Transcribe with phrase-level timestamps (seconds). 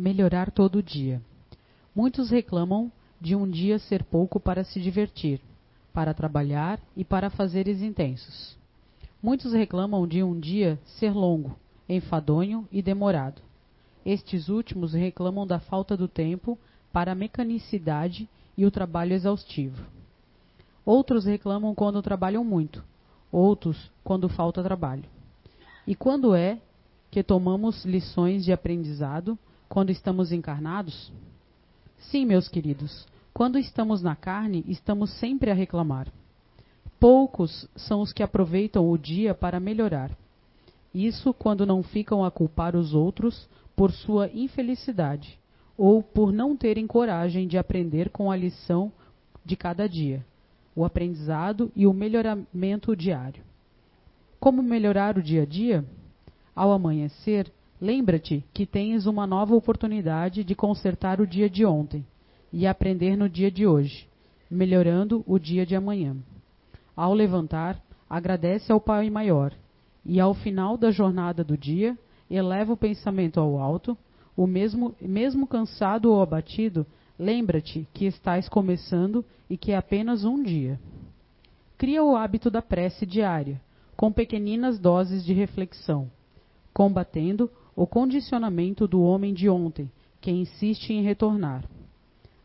[0.00, 1.20] melhorar todo dia.
[1.94, 2.90] Muitos reclamam
[3.20, 5.40] de um dia ser pouco para se divertir,
[5.92, 8.56] para trabalhar e para fazeres intensos.
[9.22, 13.42] Muitos reclamam de um dia ser longo, enfadonho e demorado.
[14.04, 16.58] Estes últimos reclamam da falta do tempo
[16.90, 18.26] para a mecanicidade
[18.56, 19.84] e o trabalho exaustivo.
[20.84, 22.82] Outros reclamam quando trabalham muito,
[23.30, 25.04] outros quando falta trabalho.
[25.86, 26.58] E quando é
[27.10, 29.38] que tomamos lições de aprendizado
[29.70, 31.12] quando estamos encarnados?
[31.96, 36.08] Sim, meus queridos, quando estamos na carne, estamos sempre a reclamar.
[36.98, 40.10] Poucos são os que aproveitam o dia para melhorar.
[40.92, 45.38] Isso quando não ficam a culpar os outros por sua infelicidade
[45.78, 48.92] ou por não terem coragem de aprender com a lição
[49.44, 50.26] de cada dia,
[50.74, 53.44] o aprendizado e o melhoramento diário.
[54.40, 55.84] Como melhorar o dia a dia?
[56.56, 62.04] Ao amanhecer, lembra-te que tens uma nova oportunidade de consertar o dia de ontem
[62.52, 64.06] e aprender no dia de hoje,
[64.50, 66.16] melhorando o dia de amanhã.
[66.94, 69.54] Ao levantar, agradece ao Pai Maior
[70.04, 71.96] e ao final da jornada do dia,
[72.30, 73.96] eleva o pensamento ao alto,
[74.36, 76.86] o mesmo, mesmo cansado ou abatido,
[77.18, 80.78] lembra-te que estás começando e que é apenas um dia.
[81.76, 83.60] Cria o hábito da prece diária,
[83.96, 86.10] com pequeninas doses de reflexão,
[86.72, 89.90] combatendo o condicionamento do homem de ontem,
[90.20, 91.64] que insiste em retornar,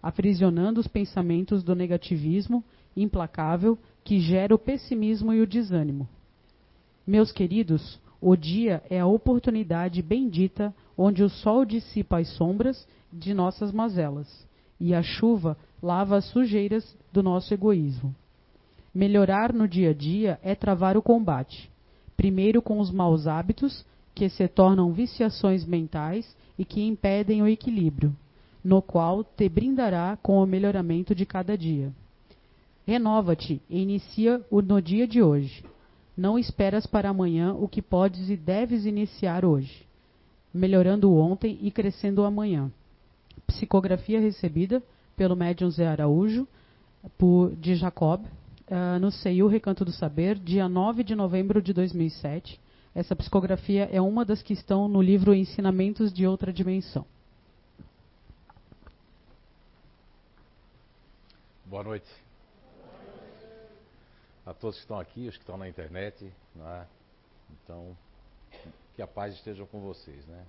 [0.01, 2.63] aprisionando os pensamentos do negativismo
[2.95, 6.07] implacável que gera o pessimismo e o desânimo.
[7.05, 13.33] Meus queridos, o dia é a oportunidade bendita onde o sol dissipa as sombras de
[13.33, 14.47] nossas mazelas
[14.79, 18.15] e a chuva lava as sujeiras do nosso egoísmo.
[18.93, 21.69] Melhorar no dia a dia é travar o combate,
[22.15, 28.15] primeiro com os maus hábitos, que se tornam viciações mentais e que impedem o equilíbrio,
[28.63, 31.91] no qual te brindará com o melhoramento de cada dia.
[32.87, 35.63] Renova-te e inicia o no dia de hoje.
[36.15, 39.85] Não esperas para amanhã o que podes e deves iniciar hoje,
[40.53, 42.71] melhorando ontem e crescendo amanhã.
[43.45, 44.81] Psicografia recebida
[45.17, 46.47] pelo médium Zé Araújo,
[47.17, 52.59] por, de Jacob, uh, no CEIU Recanto do Saber, dia 9 de novembro de 2007.
[52.95, 57.05] Essa psicografia é uma das que estão no livro Ensinamentos de Outra Dimensão.
[61.65, 62.07] Boa noite.
[64.45, 66.87] A todos que estão aqui, os que estão na internet, né?
[67.51, 67.97] Então,
[68.95, 70.45] que a paz esteja com vocês, né?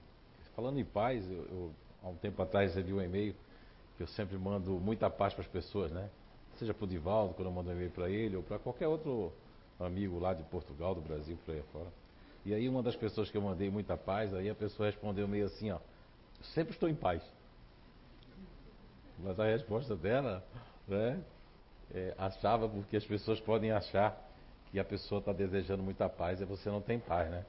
[0.54, 3.34] Falando em paz, eu, eu há um tempo atrás recebi um e-mail
[3.96, 6.08] que eu sempre mando muita paz para as pessoas, né?
[6.60, 9.32] Seja para o Divaldo, quando eu mando um e-mail para ele, ou para qualquer outro
[9.80, 12.05] amigo lá de Portugal, do Brasil, por aí fora.
[12.46, 15.46] E aí uma das pessoas que eu mandei muita paz, aí a pessoa respondeu meio
[15.46, 15.80] assim, ó,
[16.54, 17.20] sempre estou em paz.
[19.18, 20.44] Mas a resposta dela,
[20.86, 21.20] né,
[21.92, 24.16] é, achava porque as pessoas podem achar
[24.70, 27.44] que a pessoa está desejando muita paz e você não tem paz, né?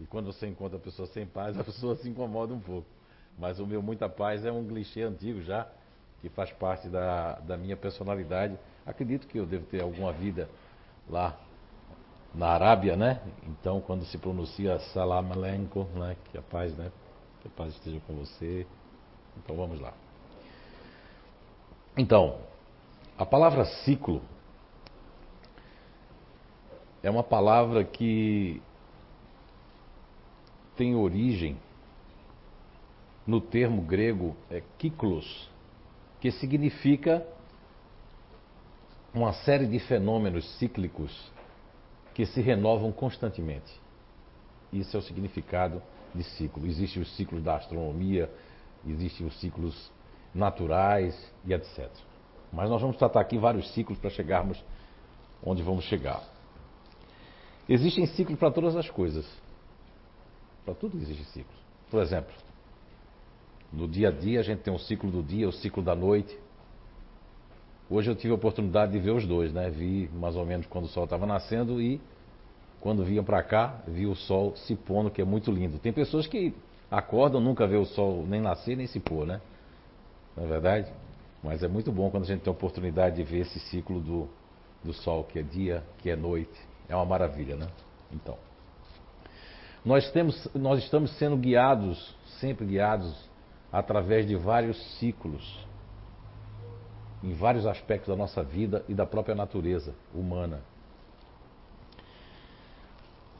[0.00, 2.88] E quando você encontra a pessoa sem paz, a pessoa se incomoda um pouco.
[3.38, 5.68] Mas o meu muita paz é um clichê antigo já,
[6.22, 8.58] que faz parte da, da minha personalidade.
[8.86, 10.48] Acredito que eu devo ter alguma vida
[11.06, 11.38] lá
[12.36, 13.20] na Arábia, né?
[13.48, 16.16] Então, quando se pronuncia Salam Aleikum, né?
[16.30, 16.92] Que a paz, né?
[17.40, 18.66] Que a paz esteja com você.
[19.38, 19.94] Então, vamos lá.
[21.96, 22.38] Então,
[23.16, 24.20] a palavra ciclo
[27.02, 28.60] é uma palavra que
[30.76, 31.56] tem origem
[33.26, 35.48] no termo grego é kiklos,
[36.20, 37.26] que significa
[39.14, 41.32] uma série de fenômenos cíclicos
[42.16, 43.70] que se renovam constantemente.
[44.72, 45.82] Isso é o significado
[46.14, 46.66] de ciclo.
[46.66, 48.32] Existem os ciclos da astronomia,
[48.86, 49.92] existem os ciclos
[50.34, 51.90] naturais e etc.
[52.50, 54.64] Mas nós vamos tratar aqui vários ciclos para chegarmos
[55.44, 56.22] onde vamos chegar.
[57.68, 59.30] Existem ciclos para todas as coisas.
[60.64, 61.58] Para tudo existe ciclos.
[61.90, 62.32] Por exemplo,
[63.70, 66.34] no dia a dia a gente tem um ciclo do dia, o ciclo da noite,
[67.88, 69.70] Hoje eu tive a oportunidade de ver os dois, né?
[69.70, 72.00] Vi mais ou menos quando o sol estava nascendo e
[72.86, 75.76] quando vinham para cá, vi o sol se pondo, que é muito lindo.
[75.76, 76.54] Tem pessoas que
[76.88, 79.40] acordam, nunca vê o sol nem nascer nem se pôr, né?
[80.36, 80.92] Não é verdade?
[81.42, 84.28] Mas é muito bom quando a gente tem a oportunidade de ver esse ciclo do,
[84.84, 86.56] do sol, que é dia, que é noite.
[86.88, 87.66] É uma maravilha, né?
[88.12, 88.38] Então.
[89.84, 93.28] Nós, temos, nós estamos sendo guiados, sempre guiados,
[93.72, 95.66] através de vários ciclos
[97.20, 100.60] em vários aspectos da nossa vida e da própria natureza humana.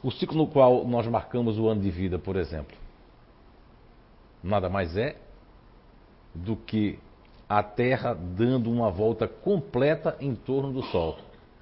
[0.03, 2.77] O ciclo no qual nós marcamos o ano de vida, por exemplo,
[4.43, 5.15] nada mais é
[6.33, 6.99] do que
[7.49, 11.17] a Terra dando uma volta completa em torno do Sol,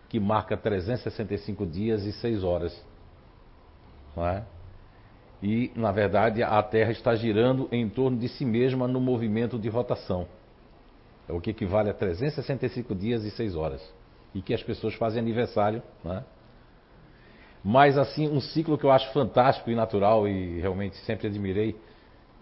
[0.09, 2.85] que marca 365 dias e 6 horas.
[4.15, 4.43] Não é?
[5.43, 9.69] E, na verdade, a Terra está girando em torno de si mesma no movimento de
[9.69, 10.27] rotação.
[11.27, 13.93] É o que equivale a 365 dias e 6 horas.
[14.33, 15.83] E que as pessoas fazem aniversário.
[16.03, 16.23] Né?
[17.67, 21.75] Mas, assim, um ciclo que eu acho fantástico e natural e realmente sempre admirei,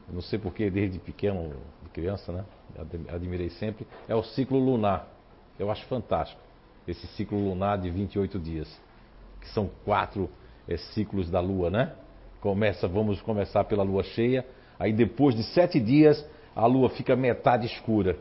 [0.10, 2.44] não sei porquê, desde pequeno, de criança, né?
[3.08, 5.08] Admirei sempre, é o ciclo lunar.
[5.58, 6.42] Eu acho fantástico
[6.86, 8.68] esse ciclo lunar de 28 dias,
[9.40, 10.30] que são quatro
[10.68, 11.94] é, ciclos da Lua, né?
[12.42, 14.46] Começa, vamos começar pela Lua cheia,
[14.78, 18.18] aí depois de sete dias a Lua fica metade escura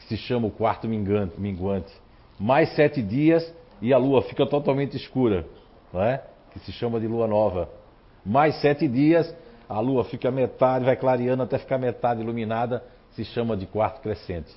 [0.00, 1.92] que se chama o quarto minguante.
[2.38, 5.46] Mais sete dias e a lua fica totalmente escura,
[5.92, 6.22] não é?
[6.52, 7.68] Que se chama de lua nova.
[8.24, 9.34] Mais sete dias,
[9.68, 12.82] a lua fica metade, vai clareando até ficar metade iluminada,
[13.12, 14.50] se chama de quarto crescente.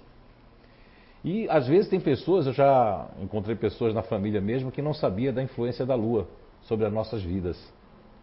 [1.23, 5.31] E às vezes tem pessoas, eu já encontrei pessoas na família mesmo que não sabia
[5.31, 6.27] da influência da lua
[6.63, 7.57] sobre as nossas vidas,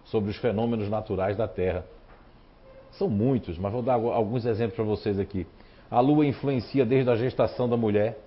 [0.04, 1.84] sobre os fenômenos naturais da Terra.
[2.92, 5.46] São muitos, mas vou dar alguns exemplos para vocês aqui.
[5.90, 8.18] A lua influencia desde a gestação da mulher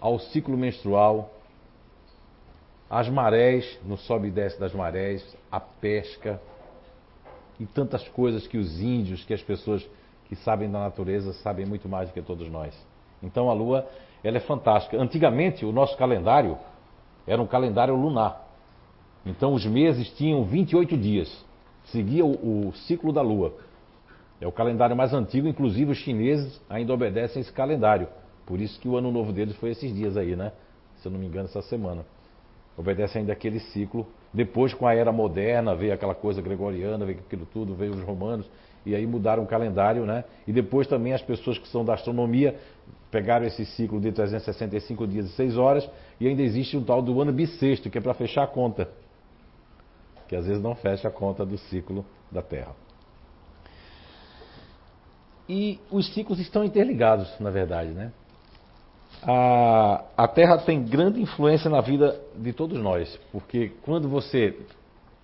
[0.00, 1.34] ao ciclo menstrual,
[2.90, 6.40] as marés, no sobe e desce das marés, a pesca
[7.60, 9.86] e tantas coisas que os índios, que as pessoas
[10.26, 12.74] que sabem da natureza sabem muito mais do que todos nós.
[13.22, 13.86] Então a lua,
[14.22, 14.96] ela é fantástica.
[14.96, 16.56] Antigamente o nosso calendário
[17.26, 18.46] era um calendário lunar.
[19.26, 21.44] Então os meses tinham 28 dias.
[21.86, 23.54] Seguia o, o ciclo da lua.
[24.40, 28.08] É o calendário mais antigo, inclusive os chineses ainda obedecem esse calendário.
[28.46, 30.52] Por isso que o ano novo deles foi esses dias aí, né?
[30.98, 32.04] Se eu não me engano, essa semana.
[32.78, 34.06] Obedecem ainda aquele ciclo.
[34.32, 38.48] Depois, com a era moderna, veio aquela coisa gregoriana, veio aquilo tudo, veio os romanos,
[38.86, 40.24] e aí mudaram o calendário, né?
[40.46, 42.56] E depois também as pessoas que são da astronomia
[43.10, 45.90] pegaram esse ciclo de 365 dias e 6 horas,
[46.20, 48.88] e ainda existe um tal do ano bissexto, que é para fechar a conta.
[50.28, 52.76] Que às vezes não fecha a conta do ciclo da Terra.
[55.48, 58.12] E os ciclos estão interligados, na verdade, né?
[59.22, 64.56] A, a Terra tem grande influência na vida de todos nós, porque quando você,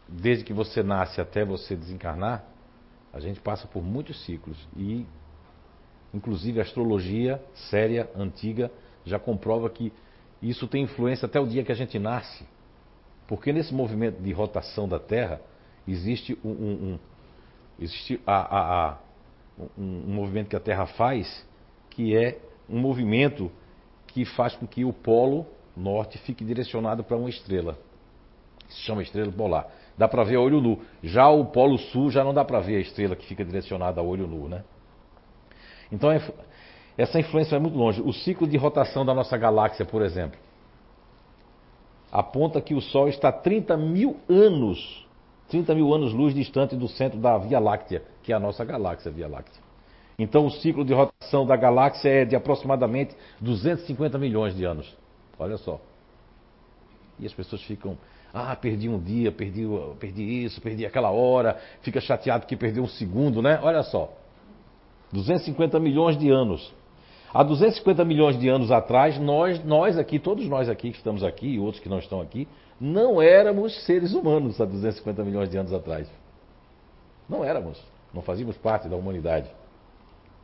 [0.08, 2.44] desde que você nasce até você desencarnar,
[3.12, 4.58] a gente passa por muitos ciclos.
[4.76, 5.06] E,
[6.12, 8.70] inclusive, a astrologia séria, antiga,
[9.04, 9.92] já comprova que
[10.42, 12.44] isso tem influência até o dia que a gente nasce,
[13.28, 15.40] porque nesse movimento de rotação da Terra
[15.86, 16.98] existe um, um, um
[17.78, 18.98] existe a, a, a
[19.78, 21.46] um, um movimento que a Terra faz,
[21.90, 22.38] que é
[22.68, 23.50] um movimento
[24.14, 25.44] que faz com que o polo
[25.76, 27.76] norte fique direcionado para uma estrela.
[28.68, 29.66] Se chama estrela polar.
[29.98, 30.80] Dá para ver a olho nu.
[31.02, 34.04] Já o polo sul já não dá para ver a estrela que fica direcionada a
[34.04, 34.62] olho nu, né?
[35.90, 36.22] Então é,
[36.96, 38.00] essa influência vai muito longe.
[38.00, 40.38] O ciclo de rotação da nossa galáxia, por exemplo,
[42.10, 45.04] aponta que o Sol está 30 mil anos
[45.48, 49.28] 30 mil anos-luz distante do centro da Via Láctea, que é a nossa galáxia Via
[49.28, 49.63] Láctea.
[50.18, 54.92] Então o ciclo de rotação da galáxia é de aproximadamente 250 milhões de anos.
[55.38, 55.80] Olha só.
[57.18, 57.98] E as pessoas ficam,
[58.32, 59.64] ah, perdi um dia, perdi,
[59.98, 63.58] perdi isso, perdi aquela hora, fica chateado que perdeu um segundo, né?
[63.62, 64.12] Olha só.
[65.12, 66.72] 250 milhões de anos.
[67.32, 71.54] Há 250 milhões de anos atrás, nós, nós aqui, todos nós aqui que estamos aqui
[71.54, 72.46] e outros que não estão aqui,
[72.80, 76.08] não éramos seres humanos há 250 milhões de anos atrás.
[77.28, 77.80] Não éramos.
[78.12, 79.50] Não fazíamos parte da humanidade.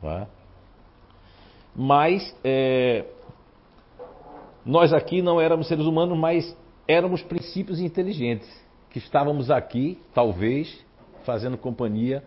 [0.03, 0.27] É?
[1.75, 3.05] Mas é,
[4.65, 8.49] nós aqui não éramos seres humanos, mas éramos princípios inteligentes
[8.89, 10.83] que estávamos aqui, talvez,
[11.23, 12.23] fazendo companhia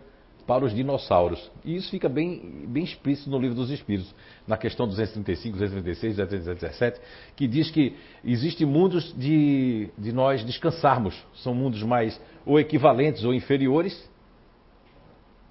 [0.47, 1.51] para os dinossauros.
[1.63, 4.13] E isso fica bem, bem explícito no livro dos Espíritos,
[4.47, 7.01] na questão 235, 236, 217,
[7.35, 11.15] que diz que existem mundos de, de nós descansarmos.
[11.35, 14.09] São mundos mais ou equivalentes ou inferiores.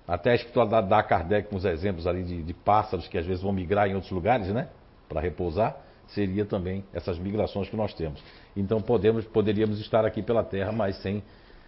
[0.07, 3.43] Até a espiritualidade dá a Kardec uns exemplos ali de, de pássaros que às vezes
[3.43, 4.69] vão migrar em outros lugares, né?
[5.09, 5.77] Para repousar.
[6.09, 8.23] Seria também essas migrações que nós temos.
[8.55, 11.23] Então podemos, poderíamos estar aqui pela Terra, mas sem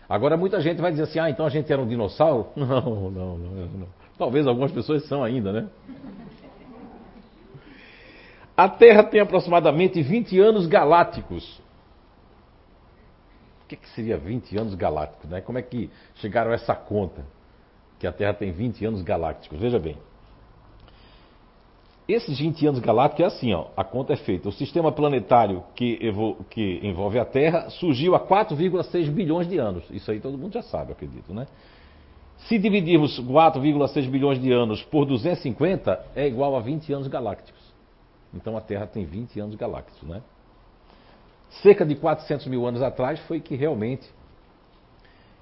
[0.08, 2.48] Agora muita gente vai dizer assim, ah, então a gente era um dinossauro?
[2.54, 3.88] Não, não, não, não.
[4.16, 5.68] Talvez algumas pessoas são ainda, né?
[8.56, 11.60] A Terra tem aproximadamente 20 anos galácticos.
[13.64, 15.28] O que, que seria 20 anos galácticos?
[15.28, 15.40] Né?
[15.40, 17.24] Como é que chegaram a essa conta?
[17.98, 19.58] Que a Terra tem 20 anos galácticos.
[19.58, 19.96] Veja bem.
[22.08, 24.48] Esses 20 anos galácticos é assim, ó, a conta é feita.
[24.48, 25.98] O sistema planetário que,
[26.50, 29.84] que envolve a Terra surgiu há 4,6 bilhões de anos.
[29.90, 31.48] Isso aí todo mundo já sabe, acredito, né?
[32.38, 37.60] Se dividirmos 4,6 bilhões de anos por 250, é igual a 20 anos galácticos.
[38.32, 40.22] Então a Terra tem 20 anos galácticos, né?
[41.62, 44.06] Cerca de 400 mil anos atrás foi que realmente,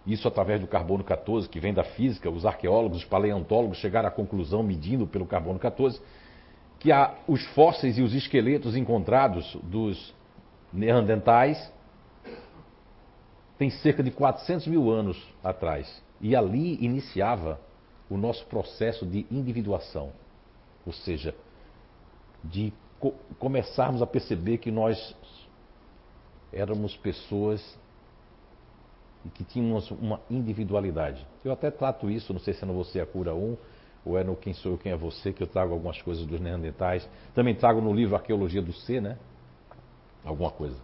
[0.06, 4.10] isso através do carbono 14, que vem da física, os arqueólogos, os paleontólogos chegaram à
[4.10, 6.00] conclusão, medindo pelo carbono 14,
[6.78, 10.14] que há os fósseis e os esqueletos encontrados dos
[10.72, 11.72] neandertais
[13.56, 16.02] tem cerca de 400 mil anos atrás.
[16.20, 17.58] E ali iniciava
[18.10, 20.12] o nosso processo de individuação.
[20.84, 21.34] Ou seja,
[22.42, 25.16] de co começarmos a perceber que nós
[26.52, 27.78] éramos pessoas
[29.30, 31.26] que tínhamos uma individualidade.
[31.44, 33.56] Eu até trato isso, não sei se é no Você a Cura 1
[34.04, 36.40] ou é no Quem Sou Eu, Quem é Você, que eu trago algumas coisas dos
[36.40, 37.08] neandertais.
[37.34, 39.18] Também trago no livro Arqueologia do Ser, né?
[40.24, 40.76] Alguma coisa.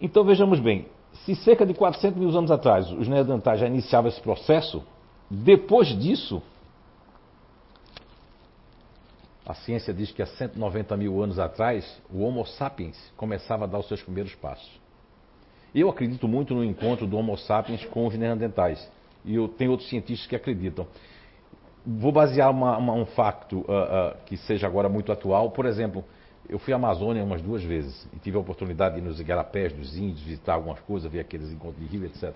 [0.00, 0.86] Então vejamos bem,
[1.24, 4.82] se cerca de 400 mil anos atrás os neandertais já iniciavam esse processo,
[5.30, 6.42] depois disso,
[9.46, 13.78] a ciência diz que há 190 mil anos atrás, o Homo sapiens começava a dar
[13.78, 14.79] os seus primeiros passos.
[15.74, 18.90] Eu acredito muito no encontro do Homo sapiens com os neandertais.
[19.24, 20.86] E eu tenho outros cientistas que acreditam.
[21.86, 25.50] Vou basear uma, uma, um facto uh, uh, que seja agora muito atual.
[25.50, 26.04] Por exemplo,
[26.48, 29.72] eu fui à Amazônia umas duas vezes e tive a oportunidade de ir nos igarapés
[29.72, 32.34] dos índios, visitar algumas coisas, ver aqueles encontros de rio, etc.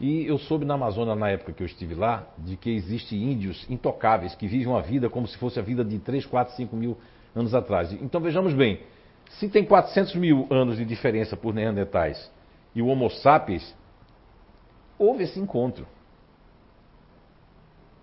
[0.00, 3.68] E eu soube na Amazônia, na época que eu estive lá, de que existem índios
[3.68, 6.96] intocáveis que vivem uma vida como se fosse a vida de 3, 4, 5 mil
[7.34, 7.92] anos atrás.
[7.92, 8.80] Então vejamos bem,
[9.38, 12.30] se tem 400 mil anos de diferença por Neandertais
[12.74, 13.74] e o Homo sapiens,
[14.98, 15.86] houve esse encontro.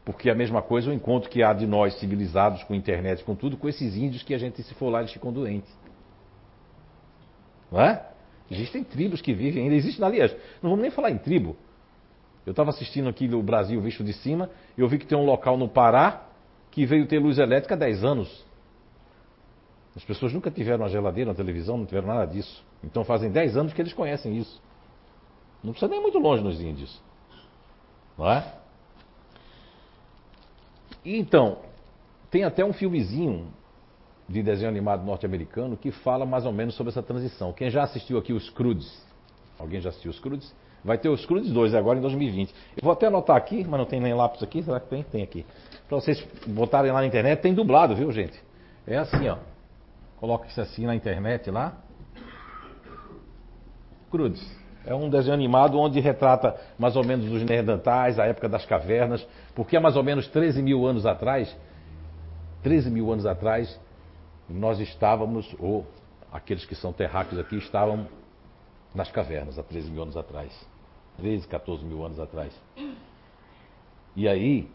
[0.06, 3.36] Porque é a mesma coisa o encontro que há de nós civilizados com internet, com
[3.36, 5.70] tudo, com esses índios que a gente se for lá eles ficam doentes.
[7.70, 8.08] Não é?
[8.50, 9.76] Existem tribos que vivem ainda.
[9.76, 10.32] Existem, aliás,
[10.62, 11.58] não vamos nem falar em tribo.
[12.46, 15.58] Eu estava assistindo aqui no Brasil visto de cima, eu vi que tem um local
[15.58, 16.26] no Pará
[16.72, 18.47] que veio ter luz elétrica há 10 anos.
[19.98, 22.64] As pessoas nunca tiveram uma geladeira, uma televisão, não tiveram nada disso.
[22.84, 24.62] Então fazem 10 anos que eles conhecem isso.
[25.64, 27.02] Não precisa nem muito longe nos índios.
[28.16, 28.54] Não é?
[31.04, 31.58] E então,
[32.30, 33.48] tem até um filmezinho
[34.30, 37.52] de desenho animado norte-americano que fala mais ou menos sobre essa transição.
[37.52, 39.04] Quem já assistiu aqui os Crudes?
[39.58, 40.54] Alguém já assistiu os Crudes?
[40.84, 42.52] Vai ter os Crudes 2 agora em 2020.
[42.52, 44.62] Eu vou até anotar aqui, mas não tem nem lápis aqui.
[44.62, 45.02] Será que tem?
[45.02, 45.44] Tem aqui.
[45.90, 48.40] Para vocês botarem lá na internet, tem dublado, viu, gente?
[48.86, 49.38] É assim, ó.
[50.18, 51.78] Coloca isso assim na internet lá.
[54.10, 54.58] Crudes.
[54.86, 59.26] É um desenho animado onde retrata mais ou menos os neandertais, a época das cavernas,
[59.54, 61.56] porque há mais ou menos 13 mil anos atrás,
[62.64, 63.80] 13 mil anos atrás,
[64.50, 65.86] nós estávamos, ou
[66.32, 68.08] aqueles que são terráqueos aqui, estavam
[68.96, 70.52] nas cavernas há 13 mil anos atrás.
[71.18, 72.54] 13, 14 mil anos atrás.
[74.16, 74.72] E aí,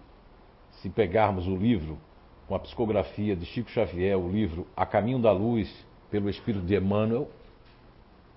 [0.83, 1.99] se pegarmos o livro,
[2.47, 5.73] com a psicografia de Chico Xavier, o livro A Caminho da Luz,
[6.11, 7.29] pelo Espírito de Emmanuel,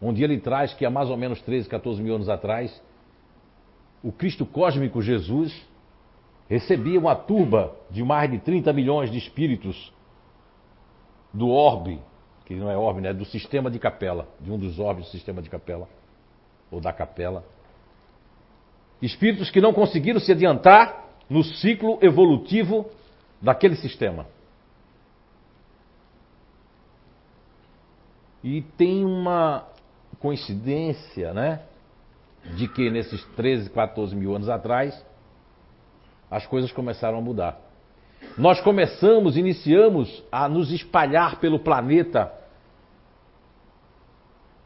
[0.01, 2.81] onde ele traz que há mais ou menos 13, 14 mil anos atrás,
[4.03, 5.53] o Cristo cósmico Jesus
[6.47, 9.91] recebia uma turba de mais de 30 milhões de espíritos
[11.33, 11.99] do orbe,
[12.45, 13.13] que não é orbe, né?
[13.13, 15.89] do sistema de capela, de um dos orbes do sistema de capela,
[16.71, 17.43] ou da capela.
[19.01, 22.89] Espíritos que não conseguiram se adiantar no ciclo evolutivo
[23.45, 24.25] daquele sistema.
[28.43, 29.67] E tem uma
[30.19, 31.61] coincidência, né?
[32.55, 35.03] De que nesses 13, 14 mil anos atrás,
[36.29, 37.59] as coisas começaram a mudar.
[38.35, 42.33] Nós começamos, iniciamos a nos espalhar pelo planeta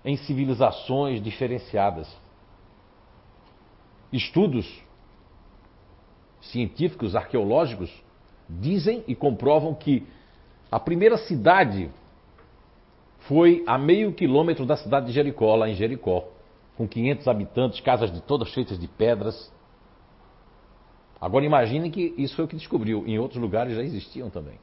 [0.05, 2.07] em civilizações diferenciadas.
[4.11, 4.65] Estudos
[6.41, 7.91] científicos, arqueológicos,
[8.49, 10.05] dizem e comprovam que
[10.71, 11.89] a primeira cidade
[13.27, 16.27] foi a meio quilômetro da cidade de Jericó, lá em Jericó,
[16.77, 19.51] com 500 habitantes, casas de todas feitas de pedras.
[21.19, 23.03] Agora imaginem que isso foi o que descobriu.
[23.05, 24.57] Em outros lugares já existiam também.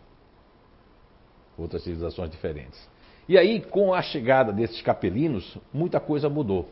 [1.59, 2.89] Outras civilizações diferentes.
[3.29, 6.69] E aí, com a chegada desses capelinos, muita coisa mudou.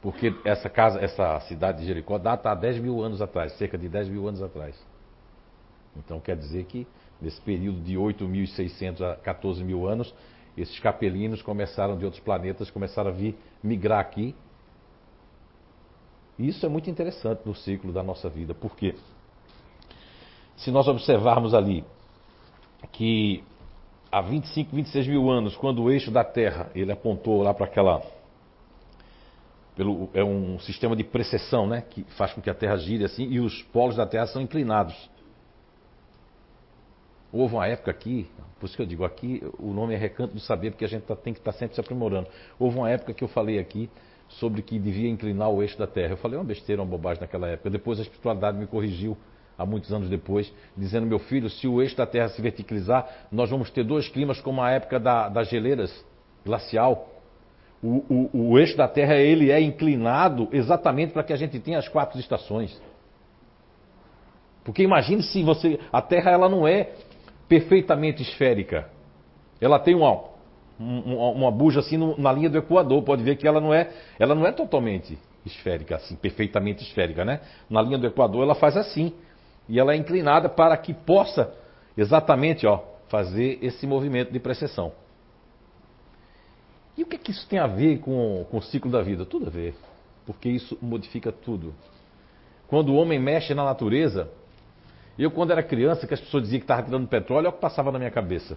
[0.00, 3.88] Porque essa casa, essa cidade de Jericó data há 10 mil anos atrás, cerca de
[3.88, 4.76] 10 mil anos atrás.
[5.98, 6.86] Então quer dizer que
[7.20, 10.14] nesse período de 8.600 a 14 mil anos,
[10.56, 14.34] esses capelinos começaram de outros planetas, começaram a vir migrar aqui.
[16.38, 18.94] E isso é muito interessante no ciclo da nossa vida, porque
[20.56, 21.84] se nós observarmos ali
[22.92, 23.42] que
[24.10, 28.02] há 25, 26 mil anos, quando o eixo da Terra ele apontou lá para aquela
[29.76, 31.84] pelo, é um sistema de precessão, né?
[31.88, 35.08] Que faz com que a Terra gire assim e os polos da Terra são inclinados.
[37.32, 38.26] Houve uma época aqui,
[38.58, 41.02] por isso que eu digo aqui, o nome é Recanto do Saber, porque a gente
[41.02, 42.28] tá, tem que estar tá sempre se aprimorando.
[42.58, 43.90] Houve uma época que eu falei aqui
[44.28, 46.12] sobre que devia inclinar o eixo da Terra.
[46.12, 47.70] Eu falei uma besteira, uma bobagem naquela época.
[47.70, 49.16] Depois a espiritualidade me corrigiu,
[49.58, 53.50] há muitos anos depois, dizendo: meu filho, se o eixo da Terra se verticalizar, nós
[53.50, 55.92] vamos ter dois climas como a época da, das geleiras
[56.44, 57.08] glacial.
[57.82, 61.78] O, o, o eixo da Terra ele é inclinado exatamente para que a gente tenha
[61.78, 62.80] as quatro estações.
[64.64, 65.78] Porque imagine se você.
[65.92, 66.92] A Terra ela não é
[67.48, 68.88] perfeitamente esférica.
[69.60, 70.24] Ela tem uma,
[70.78, 73.02] uma, uma buja assim no, na linha do Equador.
[73.02, 77.40] Pode ver que ela não é, ela não é totalmente esférica, assim, perfeitamente esférica, né?
[77.70, 79.12] Na linha do Equador ela faz assim.
[79.68, 81.52] E ela é inclinada para que possa
[81.96, 84.92] exatamente ó, fazer esse movimento de precessão.
[86.96, 89.24] E o que, é que isso tem a ver com, com o ciclo da vida?
[89.24, 89.74] Tudo a ver.
[90.26, 91.74] Porque isso modifica tudo.
[92.66, 94.28] Quando o homem mexe na natureza,
[95.18, 97.60] eu, quando era criança, que as pessoas diziam que estava tirando petróleo, é o que
[97.60, 98.56] passava na minha cabeça.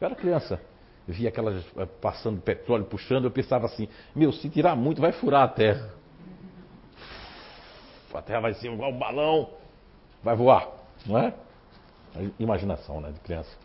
[0.00, 0.60] Eu era criança,
[1.06, 5.42] via aquelas eh, passando petróleo, puxando, eu pensava assim: meu, se tirar muito, vai furar
[5.42, 5.90] a terra.
[8.12, 9.50] A terra vai ser igual um balão,
[10.22, 10.68] vai voar,
[11.06, 11.32] não é?
[12.40, 13.56] Imaginação, né, de criança.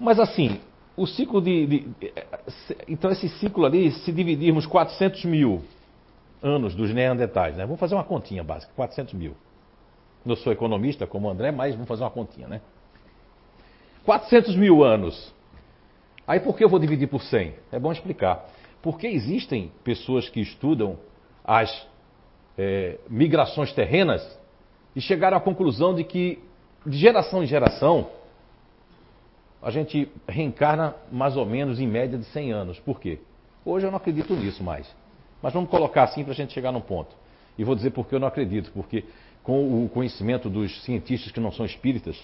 [0.00, 0.60] Mas assim,
[0.96, 2.26] o ciclo de, de, eh,
[2.88, 5.62] Então, esse ciclo ali, se dividirmos 400 mil
[6.42, 7.64] anos dos Neandertais, né?
[7.64, 9.36] Vamos fazer uma continha básica: 400 mil.
[10.24, 12.60] Eu sou economista como o André, mas vamos fazer uma continha, né?
[14.04, 15.34] 400 mil anos.
[16.26, 17.54] Aí por que eu vou dividir por 100?
[17.72, 18.48] É bom explicar.
[18.82, 20.98] Porque existem pessoas que estudam
[21.44, 21.86] as
[22.56, 24.38] é, migrações terrenas
[24.96, 26.38] e chegaram à conclusão de que,
[26.86, 28.08] de geração em geração,
[29.62, 32.78] a gente reencarna mais ou menos em média de 100 anos.
[32.80, 33.18] Por quê?
[33.64, 34.94] Hoje eu não acredito nisso mais.
[35.42, 37.14] Mas vamos colocar assim para a gente chegar num ponto.
[37.56, 38.70] E vou dizer por que eu não acredito.
[38.72, 39.04] Porque
[39.44, 42.18] com o conhecimento dos cientistas que não são espíritas,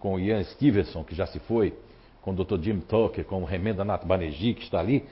[0.00, 1.74] com Ian Stevenson, que já se foi,
[2.22, 2.58] com o Dr.
[2.60, 5.04] Jim Tucker, com o Remenda Nath Banerjee, que está ali,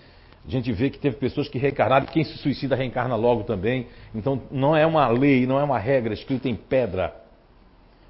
[0.46, 3.86] a gente vê que teve pessoas que reencarnaram, quem se suicida reencarna logo também.
[4.14, 7.14] Então não é uma lei, não é uma regra escrita em pedra.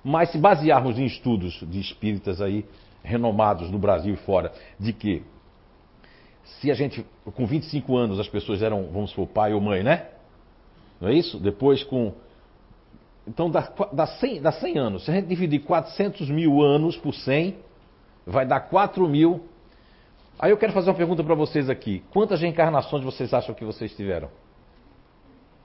[0.05, 2.65] Mas se basearmos em estudos de espíritas aí,
[3.03, 5.25] renomados no Brasil e fora, de que
[6.45, 7.05] se a gente,
[7.35, 10.07] com 25 anos, as pessoas eram, vamos supor, pai ou mãe, né?
[11.01, 11.41] Não é isso?
[11.41, 12.15] Depois, com
[13.29, 15.05] então dá, dá, 100, dá 100 anos.
[15.05, 17.57] Se a gente dividir 400 mil anos por 100,
[18.27, 19.45] vai dar 4 mil.
[20.39, 22.03] Aí eu quero fazer uma pergunta para vocês aqui.
[22.11, 24.31] Quantas reencarnações vocês acham que vocês tiveram?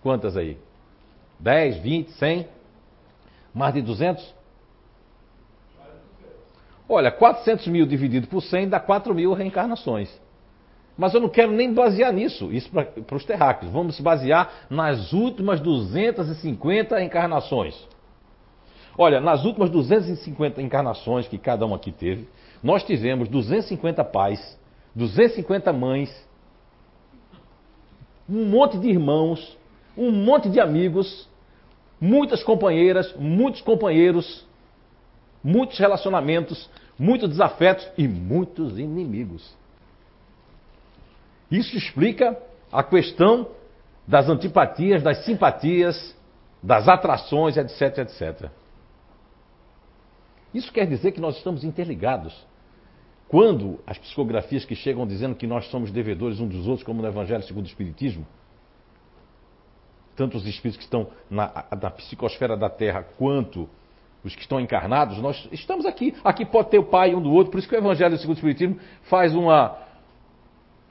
[0.01, 0.57] Quantas aí?
[1.39, 2.47] 10, 20, 100?
[3.53, 4.35] Mais de 200?
[6.89, 10.09] Olha, 400 mil dividido por 100 dá 4 mil reencarnações.
[10.97, 13.71] Mas eu não quero nem basear nisso, isso para os terráqueos.
[13.71, 17.75] Vamos se basear nas últimas 250 encarnações.
[18.95, 22.27] Olha, nas últimas 250 encarnações que cada um aqui teve,
[22.61, 24.59] nós tivemos 250 pais,
[24.93, 26.27] 250 mães,
[28.29, 29.57] um monte de irmãos,
[29.97, 31.27] um monte de amigos,
[31.99, 34.45] muitas companheiras, muitos companheiros,
[35.43, 39.55] muitos relacionamentos, muitos desafetos e muitos inimigos.
[41.49, 42.37] Isso explica
[42.71, 43.47] a questão
[44.07, 46.15] das antipatias, das simpatias,
[46.61, 48.49] das atrações, etc, etc.
[50.53, 52.33] Isso quer dizer que nós estamos interligados.
[53.27, 57.07] Quando as psicografias que chegam dizendo que nós somos devedores uns dos outros, como no
[57.07, 58.27] Evangelho segundo o Espiritismo,
[60.15, 63.67] tanto os espíritos que estão na, na psicosfera da Terra quanto
[64.23, 66.15] os que estão encarnados, nós estamos aqui.
[66.23, 68.39] Aqui pode ter o pai um do outro, por isso que o Evangelho segundo o
[68.39, 69.75] Espiritismo faz uma,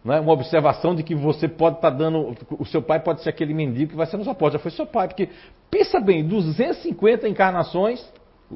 [0.05, 2.37] né, uma observação de que você pode estar tá dando.
[2.59, 4.55] O seu pai pode ser aquele mendigo que vai ser nos apóstolos.
[4.55, 5.29] Já foi seu pai, porque
[5.71, 8.05] pensa bem, 250 encarnações,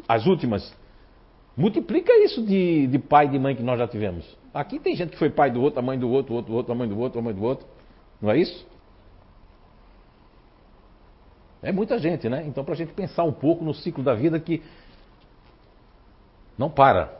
[0.08, 0.74] as últimas,
[1.56, 4.26] multiplica isso de, de pai e de mãe que nós já tivemos.
[4.52, 6.74] Aqui tem gente que foi pai do outro, a mãe do outro, outro, outro, a
[6.74, 7.66] mãe do outro, a mãe do outro.
[8.20, 8.66] Não é isso?
[11.62, 12.44] É muita gente, né?
[12.46, 14.62] Então, para a gente pensar um pouco no ciclo da vida que
[16.56, 17.12] não para.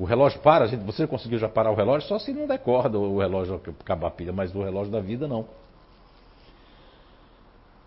[0.00, 2.98] O relógio para, gente, você conseguiu já parar o relógio só se não der corda
[2.98, 5.46] o relógio acabar a pilha, mas o relógio da vida não.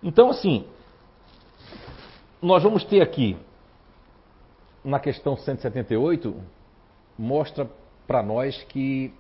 [0.03, 0.63] Então, assim,
[2.39, 3.35] nós vamos ter aqui,
[4.85, 6.39] na questão 178,
[7.17, 7.67] mostra
[8.05, 9.11] para nós que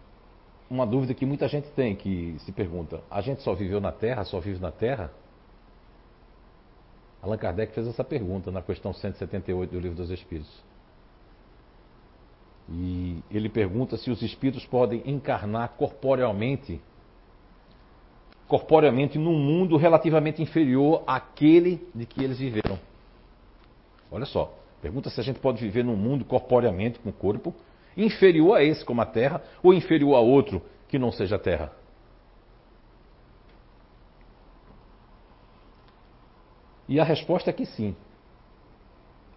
[0.69, 4.23] uma dúvida que muita gente tem, que se pergunta: a gente só viveu na Terra,
[4.23, 5.11] só vive na Terra?
[7.23, 10.72] Allan Kardec fez essa pergunta na questão 178 do Livro dos Espíritos.
[13.33, 16.79] Ele pergunta se os espíritos podem encarnar corporealmente
[18.47, 22.77] corporeamente num mundo relativamente inferior àquele de que eles viveram.
[24.11, 27.55] Olha só, pergunta se a gente pode viver num mundo corporeamente com o corpo
[27.97, 31.71] inferior a esse, como a Terra, ou inferior a outro que não seja a Terra.
[36.87, 37.95] E a resposta é que sim.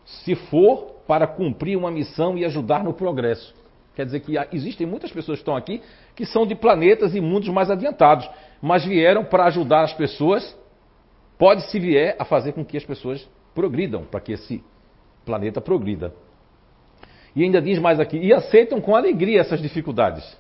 [0.05, 3.55] Se for para cumprir uma missão e ajudar no progresso.
[3.97, 5.81] Quer dizer que existem muitas pessoas que estão aqui
[6.15, 8.29] que são de planetas e mundos mais adiantados,
[8.61, 10.55] mas vieram para ajudar as pessoas.
[11.39, 14.63] Pode, se vier, a fazer com que as pessoas progridam, para que esse
[15.25, 16.13] planeta progrida.
[17.35, 20.39] E ainda diz mais aqui, e aceitam com alegria essas dificuldades.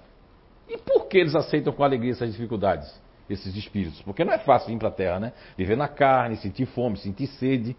[0.68, 3.00] E por que eles aceitam com alegria essas dificuldades?
[3.28, 4.02] Esses espíritos.
[4.02, 5.32] Porque não é fácil vir para a Terra, né?
[5.56, 7.74] Viver na carne, sentir fome, sentir sede,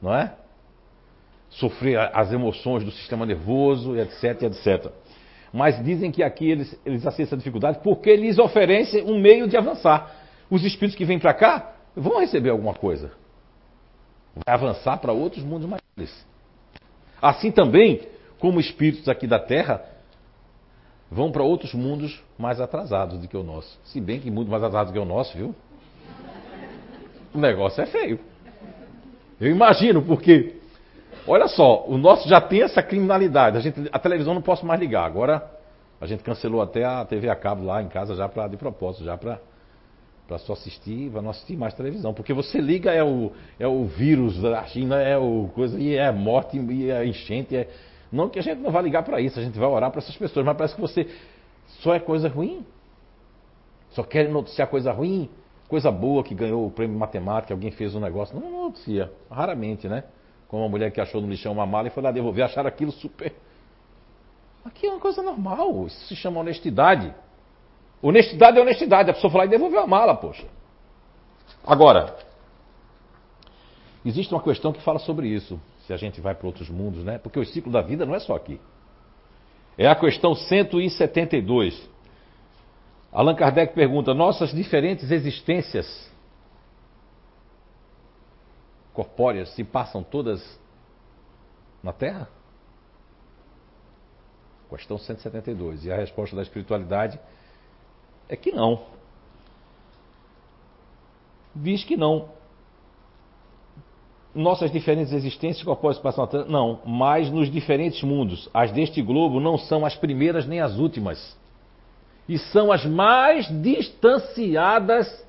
[0.00, 0.34] não é?
[1.54, 4.90] Sofrer as emoções do sistema nervoso, etc, etc.
[5.52, 9.56] Mas dizem que aqui eles, eles aceitam essa dificuldade porque lhes oferecem um meio de
[9.56, 10.12] avançar.
[10.50, 13.12] Os espíritos que vêm para cá vão receber alguma coisa.
[14.34, 16.26] Vai avançar para outros mundos maiores.
[17.22, 18.02] Assim também,
[18.40, 19.80] como espíritos aqui da Terra,
[21.08, 23.78] vão para outros mundos mais atrasados do que o nosso.
[23.84, 25.54] Se bem que mundo mais atrasado do que o nosso, viu?
[27.32, 28.18] O negócio é feio.
[29.40, 30.56] Eu imagino, porque,
[31.26, 33.56] olha só, o nosso já tem essa criminalidade.
[33.56, 35.04] A, gente, a televisão não posso mais ligar.
[35.04, 35.48] Agora,
[36.00, 39.04] a gente cancelou até a TV a cabo lá em casa já pra, de propósito,
[39.04, 39.38] já para
[40.38, 42.12] só assistir, para não assistir mais televisão.
[42.12, 46.10] Porque você liga, é o, é o vírus da China, é o coisa, e é
[46.10, 47.56] morte, e é enchente.
[47.56, 47.68] É...
[48.12, 50.16] Não que a gente não vá ligar para isso, a gente vai orar para essas
[50.16, 51.08] pessoas, mas parece que você
[51.80, 52.64] só é coisa ruim.
[53.90, 55.30] Só quer noticiar coisa ruim,
[55.68, 58.38] coisa boa que ganhou o prêmio matemática, alguém fez um negócio.
[58.38, 60.04] Não, não noticia, raramente, né?
[60.48, 62.92] Como uma mulher que achou no lixão uma mala e foi lá devolver, acharam aquilo
[62.92, 63.34] super.
[64.64, 67.14] Aqui é uma coisa normal, isso se chama honestidade.
[68.00, 69.10] Honestidade é honestidade.
[69.10, 70.46] A pessoa falar e devolveu a mala, poxa.
[71.66, 72.16] Agora,
[74.04, 75.60] existe uma questão que fala sobre isso.
[75.86, 77.18] Se a gente vai para outros mundos, né?
[77.18, 78.60] Porque o ciclo da vida não é só aqui.
[79.76, 81.90] É a questão 172.
[83.12, 86.10] Allan Kardec pergunta: nossas diferentes existências
[88.94, 90.58] corpóreas se passam todas
[91.82, 92.28] na Terra?
[94.70, 95.84] Questão 172.
[95.84, 97.20] E a resposta da espiritualidade
[98.28, 98.82] é que não.
[101.54, 102.30] Diz que não.
[104.34, 108.48] Nossas diferentes existências corpóreas passam a não, mas nos diferentes mundos.
[108.52, 111.36] As deste globo não são as primeiras nem as últimas.
[112.28, 115.24] E são as mais distanciadas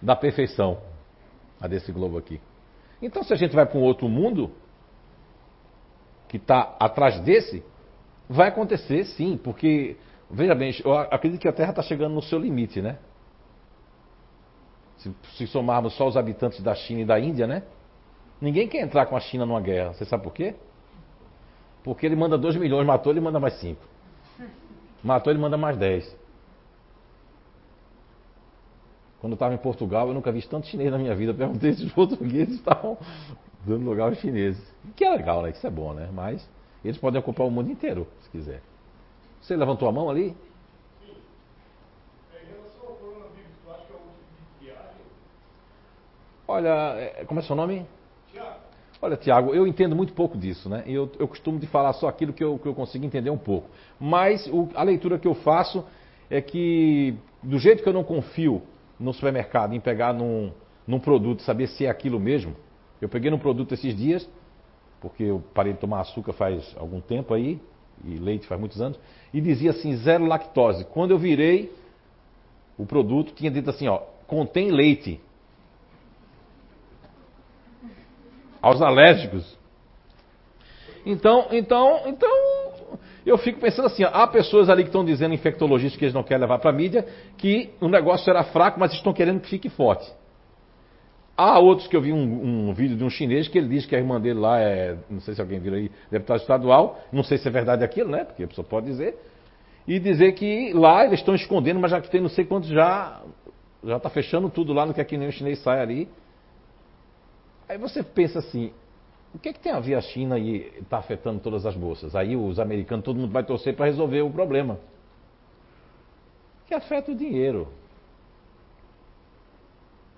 [0.00, 0.78] da perfeição.
[1.60, 2.40] A desse globo aqui.
[3.04, 4.50] Então, se a gente vai para um outro mundo,
[6.28, 7.62] que está atrás desse,
[8.28, 9.96] vai acontecer sim, porque
[10.30, 12.98] Veja bem, eu acredito que a Terra está chegando no seu limite, né?
[14.98, 17.62] Se, se, somarmos só os habitantes da China e da Índia, né?
[18.40, 19.92] Ninguém quer entrar com a China numa guerra.
[19.92, 20.54] Você sabe por quê?
[21.82, 23.80] Porque ele manda 2 milhões, matou, ele manda mais 5.
[25.02, 26.16] Matou, ele manda mais 10.
[29.24, 31.32] Quando eu estava em Portugal, eu nunca vi tanto chinês na minha vida.
[31.32, 32.98] Eu perguntei se os portugueses estavam
[33.64, 34.62] dando lugar aos chineses.
[34.94, 35.48] Que é legal, né?
[35.48, 36.10] Isso é bom, né?
[36.12, 36.46] Mas
[36.84, 38.60] eles podem ocupar o mundo inteiro, se quiser.
[39.40, 40.36] Você levantou a mão ali?
[44.60, 45.08] Que é tipo?
[46.46, 47.86] Olha, é, como é seu nome?
[48.30, 48.58] Tiago.
[49.00, 50.84] Olha, Tiago, eu entendo muito pouco disso, né?
[50.86, 53.70] Eu, eu costumo de falar só aquilo que eu, que eu consigo entender um pouco.
[53.98, 55.82] Mas o, a leitura que eu faço
[56.28, 58.62] é que, do jeito que eu não confio
[58.98, 60.52] no supermercado em pegar num,
[60.86, 62.54] num produto saber se é aquilo mesmo,
[63.00, 64.28] eu peguei num produto esses dias,
[65.00, 67.60] porque eu parei de tomar açúcar faz algum tempo aí,
[68.04, 68.98] e leite faz muitos anos,
[69.32, 70.84] e dizia assim, zero lactose.
[70.86, 71.72] Quando eu virei
[72.78, 75.20] o produto, tinha dito assim, ó, contém leite.
[78.60, 79.58] Aos alérgicos.
[81.04, 82.72] Então, então, então,
[83.24, 86.22] eu fico pensando assim, ó, há pessoas ali que estão dizendo, infectologistas, que eles não
[86.22, 89.68] querem levar para a mídia, que o negócio era fraco, mas estão querendo que fique
[89.68, 90.10] forte.
[91.36, 93.96] Há outros que eu vi um, um, vídeo de um chinês que ele diz que
[93.96, 97.38] a irmã dele lá é, não sei se alguém viu aí, deputado estadual, não sei
[97.38, 98.24] se é verdade aquilo, né?
[98.24, 99.16] Porque a pessoa pode dizer.
[99.86, 103.20] E dizer que lá eles estão escondendo, mas já que tem não sei quantos já
[103.82, 106.08] já está fechando tudo lá, não quer que nem o chinês saia ali.
[107.68, 108.72] Aí você pensa assim,
[109.34, 112.14] o que, é que tem a ver a China e está afetando todas as bolsas?
[112.14, 114.78] Aí os americanos, todo mundo vai torcer para resolver o problema.
[116.66, 117.68] Que afeta o dinheiro.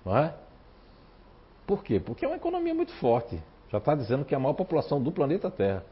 [0.05, 0.33] Não é?
[1.65, 1.99] Por quê?
[1.99, 3.41] Porque é uma economia muito forte.
[3.71, 5.83] Já está dizendo que é a maior população do planeta Terra.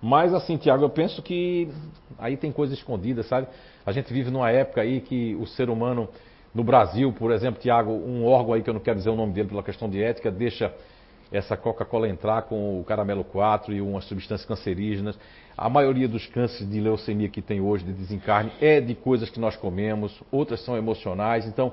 [0.00, 1.68] Mas assim, Tiago, eu penso que
[2.16, 3.48] aí tem coisa escondida, sabe?
[3.84, 6.08] A gente vive numa época aí que o ser humano,
[6.54, 9.32] no Brasil, por exemplo, Tiago, um órgão aí que eu não quero dizer o nome
[9.32, 10.74] dele pela questão de ética, deixa
[11.30, 15.18] essa Coca-Cola entrar com o caramelo 4 e umas substâncias cancerígenas.
[15.56, 19.38] A maioria dos cânceres de leucemia que tem hoje, de desencarne, é de coisas que
[19.38, 21.46] nós comemos, outras são emocionais.
[21.46, 21.72] Então,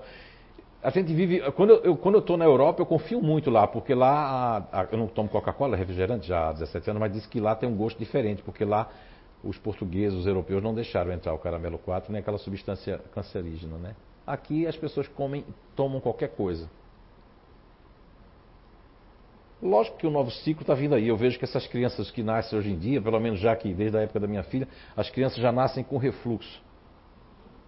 [0.84, 1.40] a gente vive.
[1.54, 4.63] Quando eu, quando eu estou na Europa, eu confio muito lá, porque lá.
[4.72, 7.40] A, a, eu não tomo Coca-Cola, é refrigerante já há 17 anos, mas disse que
[7.40, 8.88] lá tem um gosto diferente, porque lá
[9.44, 13.96] os portugueses, os europeus não deixaram entrar o caramelo 4 nem aquela substância cancerígena, né?
[14.28, 16.70] Aqui as pessoas comem, tomam qualquer coisa.
[19.63, 21.08] Lógico que o novo ciclo está vindo aí.
[21.08, 23.98] Eu vejo que essas crianças que nascem hoje em dia, pelo menos já que desde
[23.98, 26.62] a época da minha filha, as crianças já nascem com refluxo,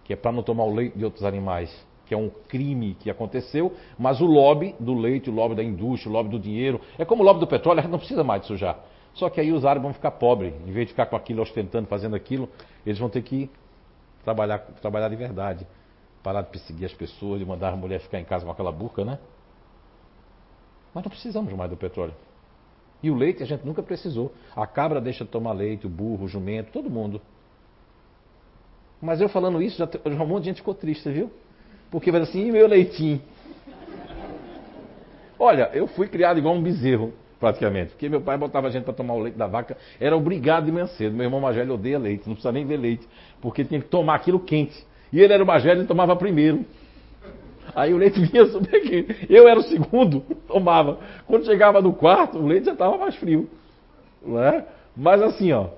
[0.04, 3.10] que é para não tomar o leite de outros animais, que é um crime que
[3.10, 7.04] aconteceu, mas o lobby do leite, o lobby da indústria, o lobby do dinheiro, é
[7.04, 8.78] como o lobby do petróleo, não precisa mais disso já.
[9.14, 11.88] Só que aí os árabes vão ficar pobres, em vez de ficar com aquilo ostentando,
[11.88, 12.48] fazendo aquilo,
[12.84, 13.50] eles vão ter que
[14.22, 15.66] trabalhar, trabalhar de verdade.
[16.22, 19.04] Parar de perseguir as pessoas, de mandar a mulher ficar em casa com aquela burca,
[19.04, 19.18] né?
[20.94, 22.14] Mas não precisamos mais do petróleo.
[23.02, 24.32] E o leite a gente nunca precisou.
[24.54, 27.20] A cabra deixa de tomar leite, o burro, o jumento, todo mundo.
[29.00, 31.30] Mas eu falando isso, já, já um monte de gente ficou triste, viu?
[31.90, 33.22] Porque vai assim, e meu leitinho?
[35.38, 37.92] Olha, eu fui criado igual um bezerro, praticamente.
[37.92, 40.72] Porque meu pai botava a gente para tomar o leite da vaca, era obrigado de
[40.72, 41.16] manhã cedo.
[41.16, 43.08] Meu irmão mais velho odeia leite, não precisa nem ver leite,
[43.40, 44.86] porque tinha que tomar aquilo quente.
[45.12, 46.64] E ele era o mais e tomava primeiro.
[47.74, 49.26] Aí o leite vinha super quente.
[49.28, 50.98] Eu era o segundo, tomava.
[51.26, 53.48] Quando chegava no quarto, o leite já estava mais frio.
[54.22, 54.64] Né?
[54.96, 55.68] Mas assim, ó.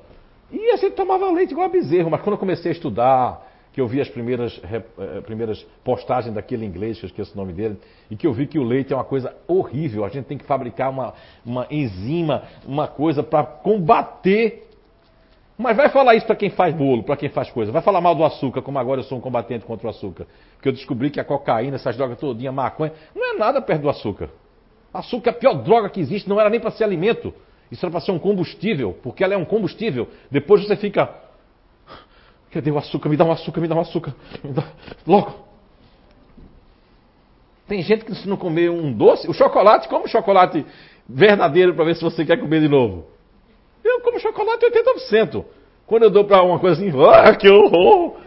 [0.50, 2.10] E a gente tomava leite igual a bezerro.
[2.10, 6.66] Mas quando eu comecei a estudar, que eu vi as primeiras, eh, primeiras postagens daquele
[6.66, 7.78] inglês, que eu esqueço o nome dele,
[8.10, 10.04] e que eu vi que o leite é uma coisa horrível.
[10.04, 11.14] A gente tem que fabricar uma,
[11.44, 14.68] uma enzima, uma coisa para combater
[15.62, 17.70] mas vai falar isso para quem faz bolo, para quem faz coisa.
[17.70, 20.26] Vai falar mal do açúcar, como agora eu sou um combatente contra o açúcar.
[20.56, 23.88] Porque eu descobri que a cocaína, essas drogas todinha, maconha, não é nada perto do
[23.88, 24.28] açúcar.
[24.92, 27.32] Açúcar é a pior droga que existe, não era nem para ser alimento.
[27.70, 30.08] Isso era para ser um combustível, porque ela é um combustível.
[30.30, 31.08] Depois você fica.
[32.50, 33.08] Cadê o açúcar?
[33.08, 34.14] Me dá um açúcar, me dá um açúcar.
[34.44, 34.64] Dá...
[37.66, 40.66] Tem gente que se não comer um doce, o chocolate, como chocolate
[41.08, 43.06] verdadeiro para ver se você quer comer de novo.
[43.84, 45.44] Eu como chocolate 80%.
[45.86, 48.20] Quando eu dou para uma coisa assim, ah, que horror!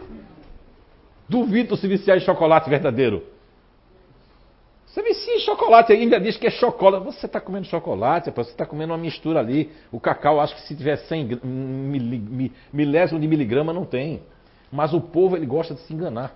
[1.28, 3.22] Duvido se viciar em chocolate verdadeiro.
[4.86, 7.04] Você vicia em chocolate e ainda diz que é chocolate.
[7.04, 9.70] Você está comendo chocolate, você está comendo uma mistura ali.
[9.92, 11.40] O cacau, acho que se tiver 100
[12.72, 14.22] milésimo de miligrama, não tem.
[14.72, 16.34] Mas o povo, ele gosta de se enganar.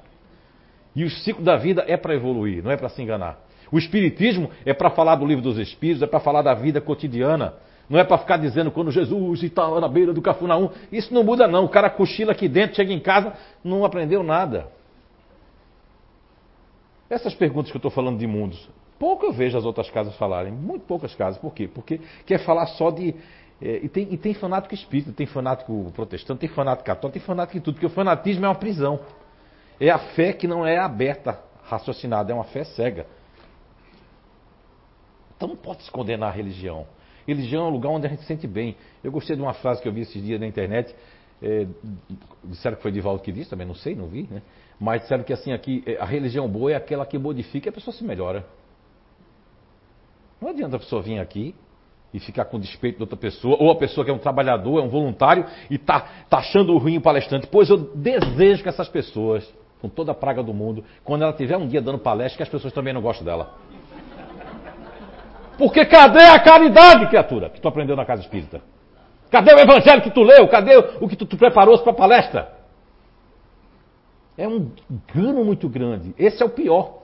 [0.94, 3.40] E o ciclo da vida é para evoluir, não é para se enganar.
[3.72, 7.54] O Espiritismo é para falar do livro dos Espíritos, é para falar da vida cotidiana.
[7.90, 10.70] Não é para ficar dizendo quando Jesus estava na beira do Cafunaum.
[10.92, 11.64] Isso não muda, não.
[11.64, 13.32] O cara cochila aqui dentro, chega em casa,
[13.64, 14.68] não aprendeu nada.
[17.10, 20.52] Essas perguntas que eu estou falando de mundos, pouco eu vejo as outras casas falarem.
[20.52, 21.40] Muito poucas casas.
[21.40, 21.66] Por quê?
[21.66, 23.12] Porque quer falar só de.
[23.60, 27.58] É, e, tem, e tem fanático espírita, tem fanático protestante, tem fanático católico, tem fanático
[27.58, 27.74] em tudo.
[27.74, 29.00] Porque o fanatismo é uma prisão.
[29.80, 33.04] É a fé que não é aberta, raciocinada, é uma fé cega.
[35.36, 36.86] Então não pode se condenar a religião.
[37.26, 38.76] Religião é um lugar onde a gente se sente bem.
[39.02, 40.94] Eu gostei de uma frase que eu vi esses dias na internet.
[41.42, 41.66] É,
[42.44, 44.42] disseram que foi Divaldo que disse, também não sei, não vi, né?
[44.78, 47.72] Mas disseram que assim aqui, é, a religião boa é aquela que modifica e a
[47.72, 48.46] pessoa se melhora.
[50.40, 51.54] Não adianta a pessoa vir aqui
[52.12, 54.82] e ficar com despeito de outra pessoa, ou a pessoa que é um trabalhador, é
[54.82, 57.46] um voluntário, e está tá achando ruim o palestrante.
[57.46, 59.48] Pois eu desejo que essas pessoas,
[59.80, 62.48] com toda a praga do mundo, quando ela tiver um dia dando palestra, que as
[62.48, 63.54] pessoas também não gostem dela.
[65.60, 68.62] Porque cadê a caridade, criatura, que tu aprendeu na casa espírita?
[69.30, 70.48] Cadê o evangelho que tu leu?
[70.48, 72.50] Cadê o que tu, tu preparou para a palestra?
[74.38, 76.14] É um engano muito grande.
[76.18, 77.02] Esse é o pior.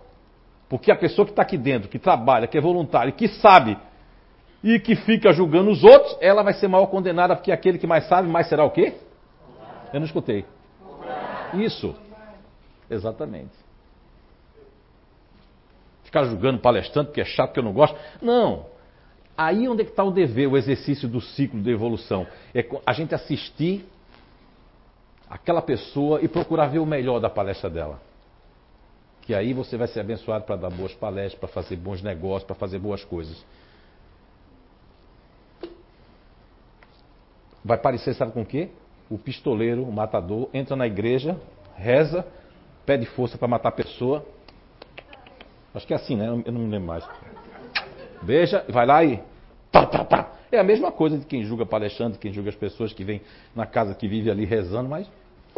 [0.70, 3.76] Porque a pessoa que está aqui dentro, que trabalha, que é voluntária, que sabe
[4.64, 8.08] e que fica julgando os outros, ela vai ser maior condenada porque aquele que mais
[8.08, 8.94] sabe, mais será o quê?
[9.92, 10.46] Eu não escutei.
[11.52, 11.94] Isso.
[12.88, 13.65] Exatamente
[16.06, 17.96] ficar julgando palestrante porque é chato, que eu não gosto.
[18.22, 18.66] Não.
[19.36, 22.26] Aí onde é que está o dever, o exercício do ciclo de evolução?
[22.54, 23.84] É a gente assistir
[25.28, 28.00] aquela pessoa e procurar ver o melhor da palestra dela.
[29.20, 32.54] Que aí você vai ser abençoado para dar boas palestras, para fazer bons negócios, para
[32.54, 33.44] fazer boas coisas.
[37.64, 38.70] Vai parecer, sabe com o quê?
[39.10, 41.36] O pistoleiro, o matador, entra na igreja,
[41.74, 42.24] reza,
[42.86, 44.24] pede força para matar a pessoa,
[45.76, 46.26] Acho que é assim, né?
[46.26, 47.04] Eu não me lembro mais.
[48.22, 49.20] Beija, vai lá e.
[50.50, 53.20] É a mesma coisa de quem julga palestrante, quem julga as pessoas que vêm
[53.54, 55.06] na casa que vive ali rezando, mas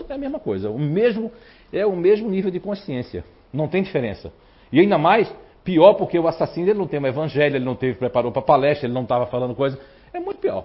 [0.09, 0.71] é a mesma coisa.
[0.71, 1.31] O mesmo
[1.73, 3.25] é o mesmo nível de consciência.
[3.53, 4.33] Não tem diferença.
[4.73, 7.97] E ainda mais, pior porque o assassino ele não tem um evangelho, ele não teve
[7.97, 9.79] preparou para palestra, ele não estava falando coisa.
[10.13, 10.65] É muito pior.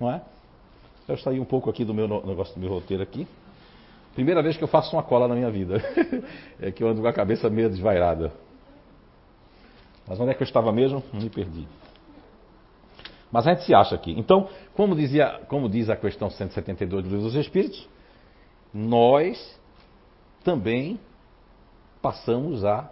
[0.00, 0.22] Não é?
[1.06, 3.28] Eu saí um pouco aqui do meu negócio do meu roteiro aqui.
[4.14, 5.82] Primeira vez que eu faço uma cola na minha vida.
[6.60, 8.32] é que eu ando com a cabeça meio desvairada.
[10.06, 11.02] Mas onde é que eu estava mesmo?
[11.12, 11.66] Me perdi.
[13.30, 14.12] Mas a gente se acha aqui.
[14.18, 17.88] Então, como, dizia, como diz a questão 172 do Livro dos Espíritos,
[18.74, 19.58] nós
[20.42, 20.98] também
[22.02, 22.90] passamos a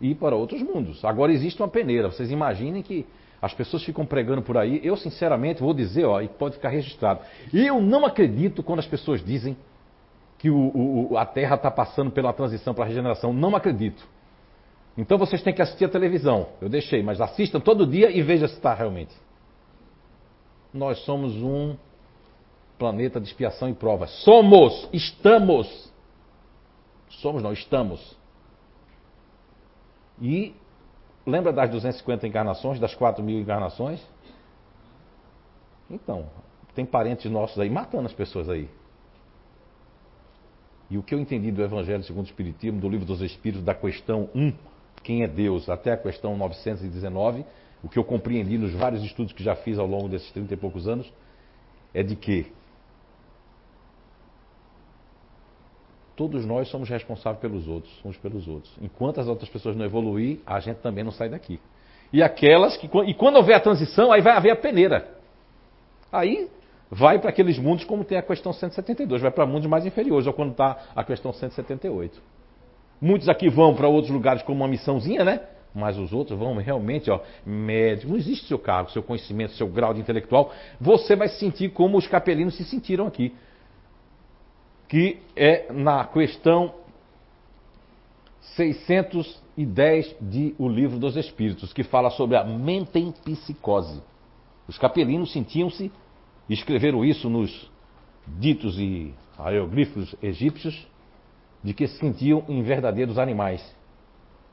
[0.00, 1.04] ir para outros mundos.
[1.04, 2.10] Agora existe uma peneira.
[2.10, 3.06] Vocês imaginem que
[3.40, 4.80] as pessoas ficam pregando por aí.
[4.82, 7.20] Eu, sinceramente, vou dizer, ó, e pode ficar registrado.
[7.52, 9.56] Eu não acredito quando as pessoas dizem
[10.40, 13.30] que o, o, a Terra está passando pela transição para a regeneração.
[13.30, 14.02] Não acredito.
[14.96, 16.48] Então vocês têm que assistir a televisão.
[16.62, 19.14] Eu deixei, mas assistam todo dia e vejam se está realmente.
[20.72, 21.76] Nós somos um
[22.78, 24.06] planeta de expiação e prova.
[24.06, 25.92] Somos, estamos.
[27.10, 28.16] Somos não, estamos.
[30.22, 30.54] E
[31.26, 34.00] lembra das 250 encarnações, das 4 mil encarnações?
[35.90, 36.30] Então,
[36.74, 38.70] tem parentes nossos aí matando as pessoas aí.
[40.90, 43.74] E o que eu entendi do Evangelho segundo o Espiritismo, do Livro dos Espíritos, da
[43.74, 44.52] questão 1,
[45.04, 47.44] quem é Deus, até a questão 919,
[47.82, 50.56] o que eu compreendi nos vários estudos que já fiz ao longo desses 30 e
[50.56, 51.10] poucos anos,
[51.94, 52.52] é de que
[56.16, 58.72] todos nós somos responsáveis pelos outros, uns pelos outros.
[58.82, 61.60] Enquanto as outras pessoas não evoluir, a gente também não sai daqui.
[62.12, 62.90] E aquelas que.
[63.06, 65.08] E quando houver a transição, aí vai haver a peneira.
[66.12, 66.50] Aí
[66.90, 70.32] vai para aqueles mundos como tem a questão 172, vai para mundos mais inferiores, ou
[70.32, 72.20] quando está a questão 178.
[73.00, 75.40] Muitos aqui vão para outros lugares como uma missãozinha, né?
[75.72, 78.10] Mas os outros vão realmente, ó, médico.
[78.10, 80.52] Não existe seu cargo, seu conhecimento, seu grau de intelectual.
[80.80, 83.32] Você vai se sentir como os capelinos se sentiram aqui.
[84.88, 86.74] Que é na questão
[88.56, 94.02] 610 de O Livro dos Espíritos, que fala sobre a mentempsicose.
[94.66, 95.92] Os capelinos sentiam-se
[96.54, 97.70] escreveram isso nos
[98.26, 100.86] ditos e aeroglifos egípcios,
[101.62, 103.64] de que se sentiam em verdadeiros animais.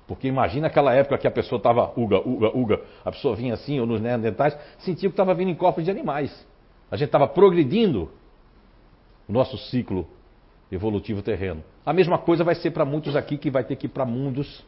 [0.08, 3.80] Porque imagina aquela época que a pessoa estava uga, uga, uga, a pessoa vinha assim,
[3.80, 6.48] ou nos neandertais, sentia que estava vindo em corpos de animais.
[6.90, 8.10] A gente estava progredindo
[9.28, 10.08] o nosso ciclo
[10.72, 11.64] evolutivo terreno.
[11.86, 14.66] A mesma coisa vai ser para muitos aqui que vai ter que ir para mundos,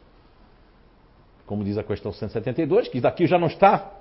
[1.46, 3.99] como diz a questão 172, que daqui já não está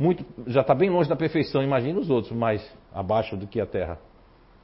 [0.00, 3.66] muito, já está bem longe da perfeição, imagina os outros, mais abaixo do que a
[3.66, 3.98] Terra.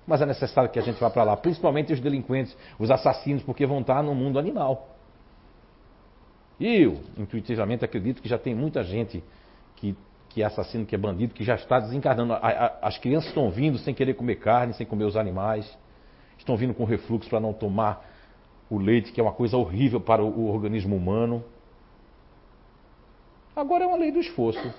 [0.06, 3.66] Mas é necessário que a gente vá para lá, principalmente os delinquentes, os assassinos, porque
[3.66, 4.96] vão estar no mundo animal.
[6.58, 9.22] E eu, intuitivamente, acredito que já tem muita gente
[9.74, 9.94] que,
[10.30, 12.32] que é assassino, que é bandido, que já está desencarnando.
[12.80, 15.70] As crianças estão vindo sem querer comer carne, sem comer os animais.
[16.38, 18.02] Estão vindo com refluxo para não tomar
[18.70, 21.44] o leite, que é uma coisa horrível para o organismo humano.
[23.54, 24.72] Agora é uma lei do esforço.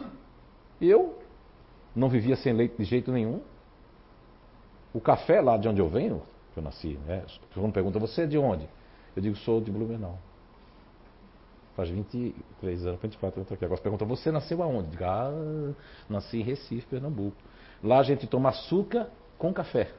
[0.80, 1.18] Eu
[1.96, 3.42] não vivia sem leite de jeito nenhum.
[4.94, 6.22] O café lá de onde eu venho,
[6.54, 7.26] que eu nasci, né?
[7.54, 8.68] Quando pergunta, você é de onde?
[9.16, 10.18] Eu digo, sou de Blumenau.
[11.76, 13.66] Faz 23 anos, 24 anos aqui.
[13.66, 14.90] Agora pergunta, você nasceu aonde?
[14.90, 15.32] Digo, ah,
[16.10, 17.38] nasci em Recife, Pernambuco.
[17.84, 19.92] Lá a gente toma açúcar com café.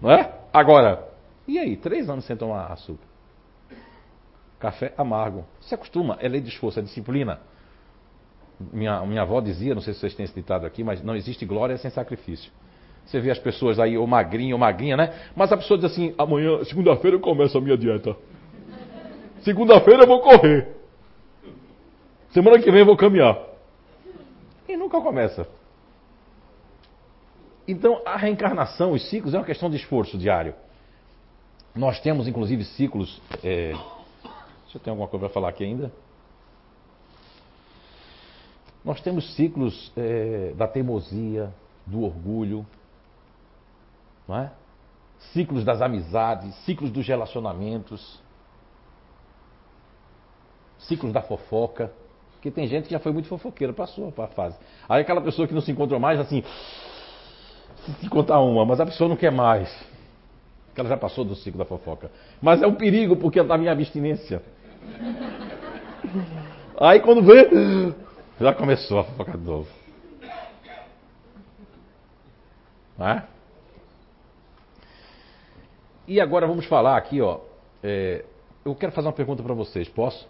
[0.00, 0.38] Não é?
[0.52, 1.08] Agora,
[1.46, 1.76] e aí?
[1.76, 3.09] Três anos sem tomar açúcar.
[4.60, 5.46] Café amargo.
[5.62, 7.40] Se acostuma, é lei de esforço, é disciplina.
[8.72, 11.46] Minha, minha avó dizia, não sei se vocês têm esse ditado aqui, mas não existe
[11.46, 12.52] glória sem sacrifício.
[13.06, 15.14] Você vê as pessoas aí, ou magrinha, ou magrinha, né?
[15.34, 18.14] Mas a pessoa diz assim: amanhã, segunda-feira, eu começo a minha dieta.
[19.40, 20.68] Segunda-feira eu vou correr.
[22.30, 23.38] Semana que vem eu vou caminhar.
[24.68, 25.48] E nunca começa.
[27.66, 30.54] Então, a reencarnação, os ciclos, é uma questão de esforço diário.
[31.74, 33.20] Nós temos, inclusive, ciclos.
[33.42, 33.72] É,
[34.72, 35.92] Eu ter alguma coisa para falar aqui ainda.
[38.84, 41.52] Nós temos ciclos é, da teimosia,
[41.86, 42.66] do orgulho,
[44.26, 44.52] não é?
[45.32, 48.20] ciclos das amizades, ciclos dos relacionamentos,
[50.78, 51.92] ciclos da fofoca.
[52.32, 54.56] Porque tem gente que já foi muito fofoqueira, passou a fase.
[54.88, 56.42] Aí aquela pessoa que não se encontrou mais, assim,
[58.00, 59.70] se contar uma, mas a pessoa não quer mais.
[60.66, 62.10] Porque ela já passou do ciclo da fofoca.
[62.40, 64.42] Mas é um perigo porque ela está em abstinência.
[66.78, 67.94] Aí quando vê,
[68.40, 69.68] já começou a fofocar de novo.
[72.98, 73.22] É?
[76.06, 77.40] E agora vamos falar aqui, ó,
[77.82, 78.24] é,
[78.64, 80.28] eu quero fazer uma pergunta para vocês, posso?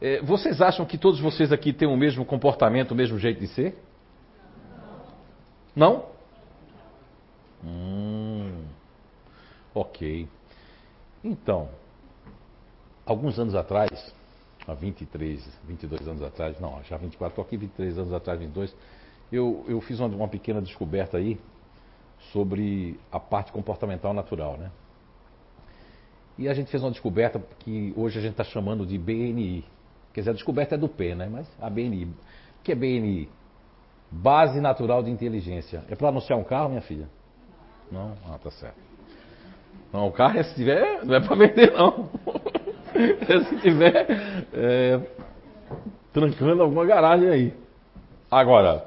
[0.00, 3.48] É, vocês acham que todos vocês aqui têm o mesmo comportamento, o mesmo jeito de
[3.48, 3.76] ser?
[5.74, 6.06] Não?
[7.64, 8.64] Hum,
[9.74, 10.28] ok.
[11.22, 11.68] Então,
[13.08, 14.14] alguns anos atrás,
[14.66, 18.76] há 23, 22 anos atrás, não, já 24, estou aqui 23 anos atrás, 22,
[19.32, 21.40] eu, eu fiz uma, uma pequena descoberta aí
[22.32, 24.70] sobre a parte comportamental natural, né?
[26.36, 29.64] E a gente fez uma descoberta que hoje a gente está chamando de BNI.
[30.12, 31.28] Quer dizer, a descoberta é do P, né?
[31.28, 32.04] Mas a BNI.
[32.04, 33.28] O que é BNI?
[34.10, 35.82] Base Natural de Inteligência.
[35.88, 37.08] É para anunciar um carro, minha filha?
[37.90, 38.14] Não?
[38.24, 38.78] Ah, tá certo.
[39.92, 42.08] Não, o carro, se tiver, não é para vender, não.
[43.48, 44.06] se tiver
[44.52, 45.00] é,
[46.12, 47.54] trancando alguma garagem aí.
[48.30, 48.84] Agora,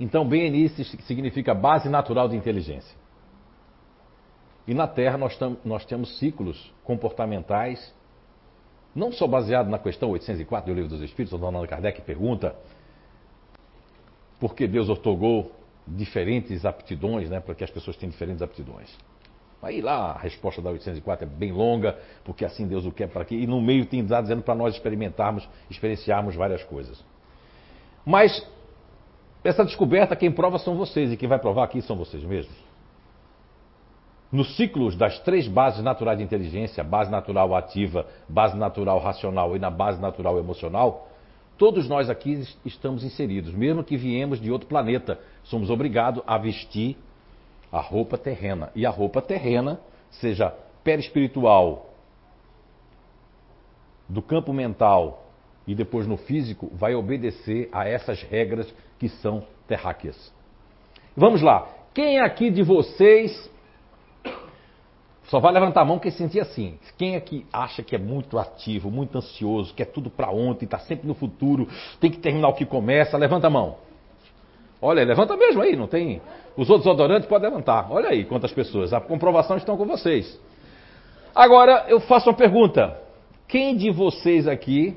[0.00, 0.68] então BNI
[1.06, 2.96] significa Base Natural de Inteligência.
[4.66, 7.94] E na Terra nós, nós temos ciclos comportamentais,
[8.94, 12.56] não só baseado na questão 804 do Livro dos Espíritos, onde Allan Kardec pergunta
[14.40, 15.52] por que Deus otorgou
[15.86, 18.96] diferentes aptidões, né, para que as pessoas tenham diferentes aptidões.
[19.64, 23.22] Aí lá a resposta da 804 é bem longa, porque assim Deus o quer para
[23.22, 27.02] aqui, e no meio tem dado dizendo para nós experimentarmos, experienciarmos várias coisas.
[28.04, 28.46] Mas
[29.42, 32.54] essa descoberta quem prova são vocês, e quem vai provar aqui são vocês mesmos.
[34.30, 39.58] Nos ciclos das três bases naturais de inteligência, base natural ativa, base natural racional e
[39.58, 41.08] na base natural emocional,
[41.56, 46.98] todos nós aqui estamos inseridos, mesmo que viemos de outro planeta, somos obrigados a vestir
[47.74, 48.70] a roupa terrena.
[48.76, 50.54] E a roupa terrena, seja
[50.84, 51.90] perispiritual,
[54.08, 55.24] do campo mental
[55.66, 60.32] e depois no físico, vai obedecer a essas regras que são terráqueas.
[61.16, 61.68] Vamos lá.
[61.92, 63.50] Quem aqui de vocês
[65.24, 66.78] só vai levantar a mão quem sentir assim.
[66.96, 71.08] Quem aqui acha que é muito ativo, muito ansioso, quer tudo para ontem, está sempre
[71.08, 71.66] no futuro,
[71.98, 73.78] tem que terminar o que começa, levanta a mão.
[74.80, 76.20] Olha, levanta mesmo aí, não tem.
[76.56, 77.90] Os outros odorantes podem levantar.
[77.90, 78.92] Olha aí quantas pessoas.
[78.92, 80.38] A comprovação estão com vocês.
[81.34, 82.96] Agora eu faço uma pergunta.
[83.48, 84.96] Quem de vocês aqui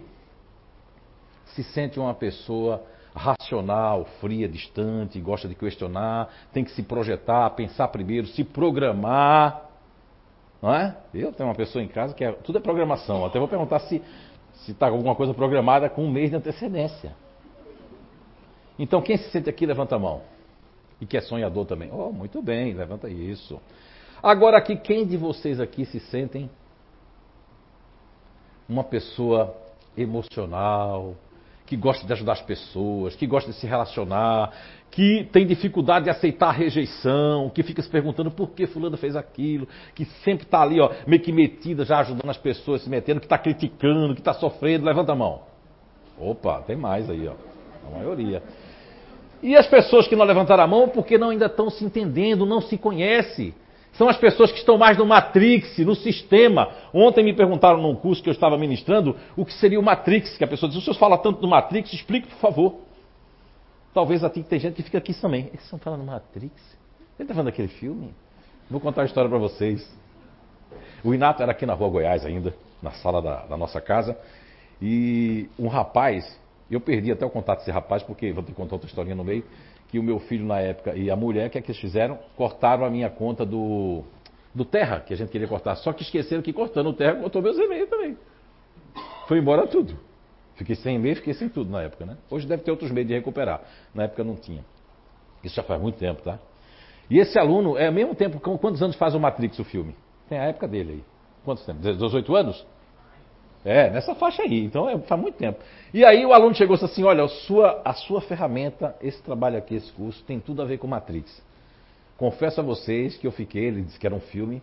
[1.47, 2.83] se sente uma pessoa
[3.15, 9.65] racional, fria, distante, gosta de questionar, tem que se projetar, pensar primeiro, se programar?
[10.61, 10.95] Não é?
[11.13, 13.25] Eu tenho uma pessoa em casa que é, tudo é programação.
[13.25, 14.01] Até vou perguntar se
[14.67, 17.15] está alguma coisa programada com um mês de antecedência.
[18.77, 20.21] Então, quem se sente aqui, levanta a mão.
[20.99, 21.91] E que é sonhador também.
[21.91, 23.59] Oh, muito bem, levanta isso.
[24.21, 26.49] Agora aqui, quem de vocês aqui se sentem
[28.67, 29.55] uma pessoa
[29.95, 31.15] emocional,
[31.65, 34.51] que gosta de ajudar as pessoas, que gosta de se relacionar,
[34.89, 39.15] que tem dificuldade de aceitar a rejeição, que fica se perguntando por que fulano fez
[39.15, 43.19] aquilo, que sempre está ali, ó, meio que metida, já ajudando as pessoas, se metendo,
[43.19, 45.41] que está criticando, que está sofrendo, levanta a mão.
[46.17, 47.35] Opa, tem mais aí, ó.
[47.87, 48.41] A maioria.
[49.41, 52.61] E as pessoas que não levantaram a mão porque não ainda estão se entendendo, não
[52.61, 53.53] se conhecem.
[53.93, 56.69] São as pessoas que estão mais no Matrix, no sistema.
[56.93, 60.43] Ontem me perguntaram num curso que eu estava ministrando o que seria o Matrix, que
[60.43, 62.75] a pessoa disse, o senhor fala tanto do Matrix, explique por favor.
[63.93, 65.47] Talvez aqui tem gente que fica aqui também.
[65.47, 66.53] Eles estão falando Matrix?
[67.17, 68.13] Ele está falando daquele filme?
[68.69, 69.91] Vou contar a história para vocês.
[71.03, 74.15] O Inato era aqui na rua Goiás ainda, na sala da, da nossa casa.
[74.79, 76.39] E um rapaz
[76.75, 79.43] eu perdi até o contato desse rapaz, porque vou que contar outra historinha no meio,
[79.89, 82.19] que o meu filho na época e a mulher, o que é que eles fizeram?
[82.35, 84.03] Cortaram a minha conta do,
[84.53, 85.75] do Terra, que a gente queria cortar.
[85.75, 88.17] Só que esqueceram que cortando o Terra, cortou meus e-mails também.
[89.27, 89.97] Foi embora tudo.
[90.55, 92.17] Fiquei sem e-mail, fiquei sem tudo na época, né?
[92.29, 93.61] Hoje deve ter outros meios de recuperar.
[93.93, 94.65] Na época não tinha.
[95.43, 96.39] Isso já faz muito tempo, tá?
[97.09, 99.95] E esse aluno, é ao mesmo tempo, quantos anos faz o Matrix o filme?
[100.27, 101.03] Tem a época dele aí.
[101.45, 101.83] Quantos tempos?
[101.97, 102.65] 18 anos?
[103.67, 104.63] É, nessa faixa aí.
[104.63, 105.59] Então é, faz muito tempo.
[105.93, 109.75] E aí o aluno chegou assim: olha, a sua, a sua ferramenta, esse trabalho aqui,
[109.75, 111.43] esse curso, tem tudo a ver com Matrix.
[112.15, 114.61] Confesso a vocês que eu fiquei, ele disse que era um filme,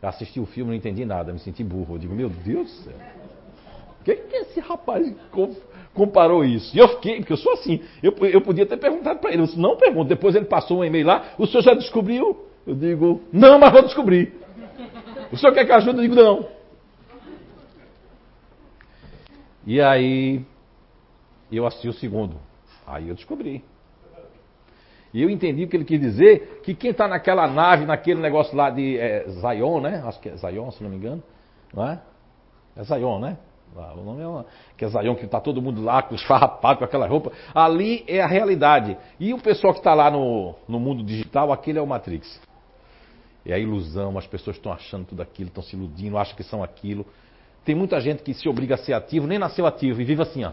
[0.00, 1.96] assisti o filme, não entendi nada, me senti burro.
[1.96, 2.94] Eu digo, meu Deus do céu.
[4.00, 5.14] O que, que esse rapaz
[5.92, 6.74] comparou isso?
[6.74, 9.46] E eu fiquei, porque eu sou assim, eu, eu podia ter perguntado para ele, eu
[9.46, 10.08] disse, não pergunto.
[10.08, 12.46] Depois ele passou um e-mail lá, o senhor já descobriu?
[12.66, 14.32] Eu digo, não, mas vou descobrir.
[15.30, 15.98] O senhor quer que ajude?
[15.98, 16.55] Eu digo, não.
[19.66, 20.44] E aí
[21.50, 22.36] eu assisti o segundo.
[22.86, 23.64] Aí eu descobri.
[25.12, 28.56] E eu entendi o que ele quis dizer, que quem está naquela nave, naquele negócio
[28.56, 30.02] lá de é, Zion, né?
[30.04, 31.22] Acho que é Zion, se não me engano.
[31.72, 32.00] Não é?
[32.76, 33.38] É Zion, né?
[33.74, 34.46] O nome é uma,
[34.76, 37.32] que é Zion, que está todo mundo lá, com os farrapados, com aquela roupa.
[37.54, 38.96] Ali é a realidade.
[39.18, 42.40] E o pessoal que está lá no, no mundo digital, aquele é o Matrix.
[43.44, 46.62] É a ilusão, as pessoas estão achando tudo aquilo, estão se iludindo, acham que são
[46.62, 47.06] aquilo.
[47.66, 50.44] Tem muita gente que se obriga a ser ativo, nem nasceu ativo e vive assim,
[50.44, 50.52] ó.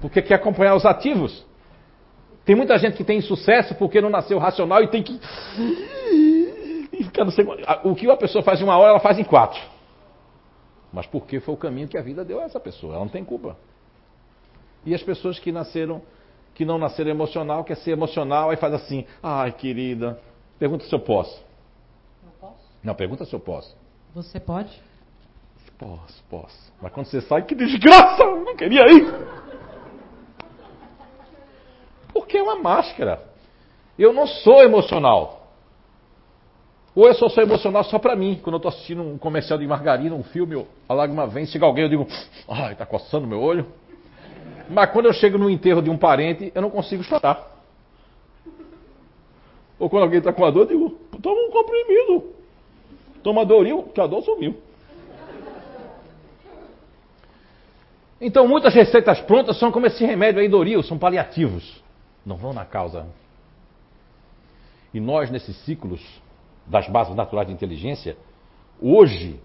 [0.00, 1.46] Porque quer acompanhar os ativos.
[2.44, 5.18] Tem muita gente que tem sucesso porque não nasceu racional e tem que.
[7.84, 9.60] O que uma pessoa faz em uma hora, ela faz em quatro.
[10.92, 12.94] Mas porque foi o caminho que a vida deu a essa pessoa.
[12.94, 13.56] Ela não tem culpa.
[14.84, 16.02] E as pessoas que nasceram,
[16.54, 20.18] que não nasceram emocional, quer ser emocional, aí faz assim, ai querida,
[20.58, 21.45] pergunta se eu posso.
[22.82, 23.76] Não, pergunta se eu posso.
[24.14, 24.70] Você pode?
[25.78, 26.72] Posso, posso.
[26.80, 28.22] Mas quando você sai, que desgraça!
[28.22, 29.06] Eu não queria ir.
[32.12, 33.22] Porque é uma máscara.
[33.98, 35.52] Eu não sou emocional.
[36.94, 38.40] Ou eu só sou emocional só pra mim.
[38.42, 41.84] Quando eu tô assistindo um comercial de margarina, um filme, a lágrima vem, chega alguém,
[41.84, 42.06] eu digo,
[42.48, 43.66] ai, tá coçando meu olho.
[44.70, 47.54] Mas quando eu chego no enterro de um parente, eu não consigo chorar.
[49.78, 52.35] Ou quando alguém está com a dor, eu digo, toma um comprimido.
[53.26, 54.56] Toma Doril, que a dor sumiu.
[58.20, 61.82] Então muitas receitas prontas são como esse remédio aí, Doril, são paliativos.
[62.24, 63.04] Não vão na causa.
[64.94, 66.00] E nós, nesses ciclos
[66.64, 68.16] das bases naturais de inteligência,
[68.80, 69.40] hoje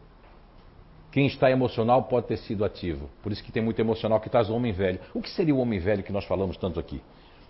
[1.12, 3.10] quem está emocional pode ter sido ativo.
[3.24, 5.00] Por isso que tem muito emocional que traz o homem velho.
[5.12, 7.02] O que seria o homem velho que nós falamos tanto aqui?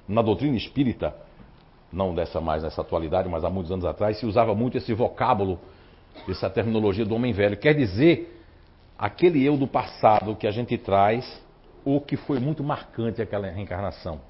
[0.08, 1.14] Na doutrina espírita,
[1.92, 5.60] não dessa mais nessa atualidade, mas há muitos anos atrás, se usava muito esse vocábulo,
[6.28, 7.58] essa terminologia do homem velho.
[7.58, 8.38] Quer dizer,
[8.98, 11.42] aquele eu do passado que a gente traz,
[11.84, 14.22] ou que foi muito marcante aquela reencarnação.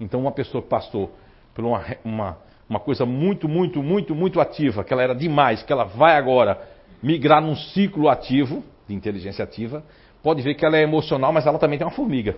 [0.00, 1.12] Então, uma pessoa que passou
[1.54, 2.38] por uma, uma,
[2.68, 6.60] uma coisa muito, muito, muito, muito ativa, que ela era demais, que ela vai agora
[7.02, 9.84] migrar num ciclo ativo, de inteligência ativa,
[10.22, 12.36] pode ver que ela é emocional, mas ela também tem uma formiga.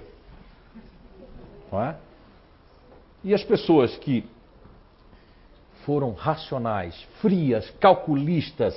[1.72, 1.96] Não é?
[3.24, 4.24] E as pessoas que
[5.88, 8.74] foram racionais, frias, calculistas,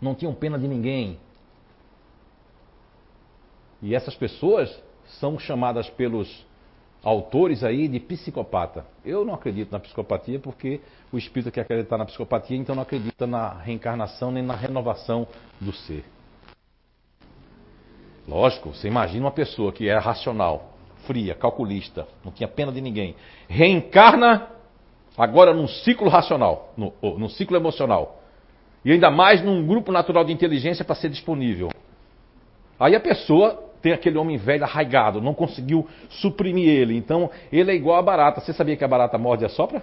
[0.00, 1.18] não tinham pena de ninguém.
[3.82, 4.80] E essas pessoas
[5.18, 6.46] são chamadas pelos
[7.02, 8.86] autores aí de psicopata.
[9.04, 10.80] Eu não acredito na psicopatia porque
[11.10, 15.26] o espírito quer acreditar na psicopatia, então não acredita na reencarnação nem na renovação
[15.60, 16.04] do ser.
[18.28, 20.74] Lógico, você imagina uma pessoa que era racional,
[21.08, 23.16] fria, calculista, não tinha pena de ninguém,
[23.48, 24.53] reencarna
[25.16, 28.20] agora num ciclo racional, no, num ciclo emocional.
[28.84, 31.70] E ainda mais num grupo natural de inteligência para ser disponível.
[32.78, 36.96] Aí a pessoa tem aquele homem velho arraigado, não conseguiu suprimir ele.
[36.96, 38.40] Então, ele é igual a barata.
[38.40, 39.82] Você sabia que a barata morde e assopra?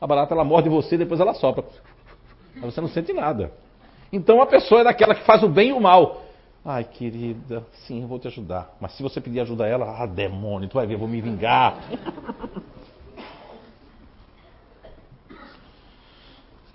[0.00, 1.64] A barata ela morde você e depois ela sopra.
[2.54, 3.52] Mas você não sente nada.
[4.12, 6.22] Então a pessoa é daquela que faz o bem e o mal.
[6.64, 8.74] Ai, querida, sim, eu vou te ajudar.
[8.80, 11.20] Mas se você pedir ajuda a ela, ah, demônio, tu vai ver, eu vou me
[11.20, 11.78] vingar.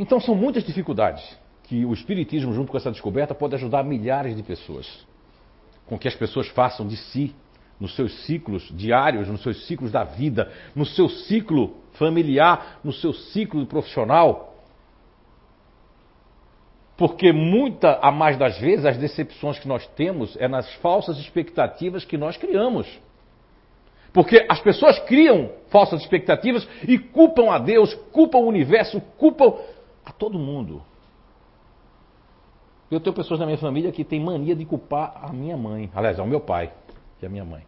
[0.01, 1.23] Então são muitas dificuldades
[1.65, 4.87] que o Espiritismo, junto com essa descoberta, pode ajudar milhares de pessoas
[5.85, 7.35] com que as pessoas façam de si,
[7.79, 13.13] nos seus ciclos diários, nos seus ciclos da vida, no seu ciclo familiar, no seu
[13.13, 14.55] ciclo profissional.
[16.97, 22.03] Porque muita a mais das vezes as decepções que nós temos é nas falsas expectativas
[22.03, 22.87] que nós criamos.
[24.11, 29.53] Porque as pessoas criam falsas expectativas e culpam a Deus, culpam o universo, culpam
[30.05, 30.81] a todo mundo.
[32.89, 35.89] Eu tenho pessoas na minha família que têm mania de culpar a minha mãe.
[35.95, 36.73] Aliás, ao meu pai,
[37.19, 37.65] que é a minha mãe.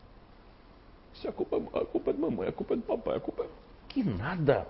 [1.13, 3.19] Isso é a culpa, a culpa é de mamãe, a culpa é do papai, a
[3.19, 3.47] culpa é...
[3.88, 4.67] Que nada.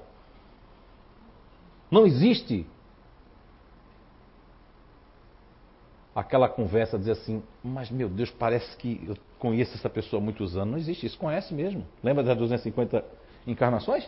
[1.89, 2.67] Não existe
[6.15, 10.55] aquela conversa dizer assim, mas meu Deus, parece que eu conheço essa pessoa há muitos
[10.55, 10.71] anos.
[10.71, 11.85] Não existe isso, conhece mesmo.
[12.03, 13.03] Lembra das 250
[13.47, 14.07] encarnações?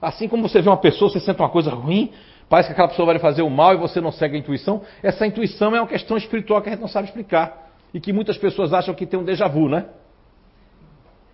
[0.00, 2.12] Assim como você vê uma pessoa, você sente uma coisa ruim,
[2.48, 4.82] Parece que aquela pessoa vai fazer o mal e você não segue a intuição.
[5.02, 7.72] Essa intuição é uma questão espiritual que a gente não sabe explicar.
[7.92, 9.86] E que muitas pessoas acham que tem um déjà vu, né?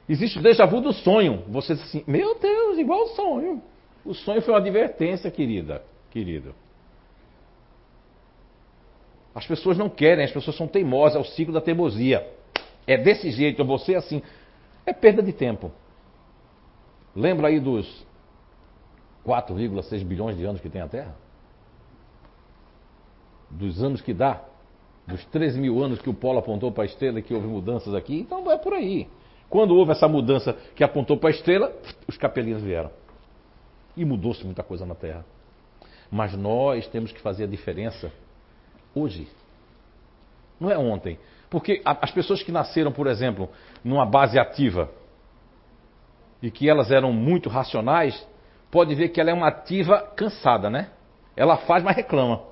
[0.08, 1.44] Existe o déjà vu do sonho.
[1.48, 3.62] Você diz assim, meu Deus, igual o sonho.
[4.04, 6.54] O sonho foi uma advertência, querida, querido.
[9.34, 12.26] As pessoas não querem, as pessoas são teimosas, é o ciclo da teimosia.
[12.86, 14.22] É desse jeito, você assim.
[14.84, 15.70] É perda de tempo.
[17.14, 18.06] Lembra aí dos
[19.26, 21.14] 4,6 bilhões de anos que tem a Terra?
[23.50, 24.42] Dos anos que dá?
[25.06, 27.94] Dos 13 mil anos que o Polo apontou para a estrela e que houve mudanças
[27.94, 28.20] aqui?
[28.20, 29.08] Então vai por aí.
[29.48, 31.72] Quando houve essa mudança que apontou para a estrela,
[32.06, 32.90] os capelinhos vieram.
[33.96, 35.24] E mudou-se muita coisa na Terra.
[36.10, 38.12] Mas nós temos que fazer a diferença
[38.94, 39.28] hoje.
[40.60, 41.18] Não é ontem.
[41.48, 43.48] Porque as pessoas que nasceram, por exemplo,
[43.82, 44.88] numa base ativa,
[46.40, 48.26] e que elas eram muito racionais,
[48.70, 50.90] pode ver que ela é uma ativa cansada, né?
[51.36, 52.42] Ela faz, mas reclama.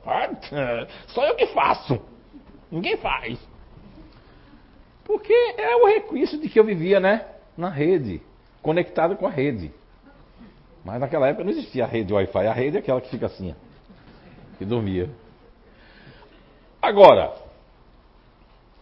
[1.08, 2.00] Só eu que faço.
[2.70, 3.38] Ninguém faz.
[5.04, 7.26] Porque é o requisito de que eu vivia, né?
[7.56, 8.20] Na rede,
[8.62, 9.72] conectado com a rede.
[10.84, 12.46] Mas naquela época não existia a rede Wi-Fi.
[12.46, 13.54] A rede é aquela que fica assim,
[14.58, 15.10] que dormia.
[16.80, 17.34] Agora,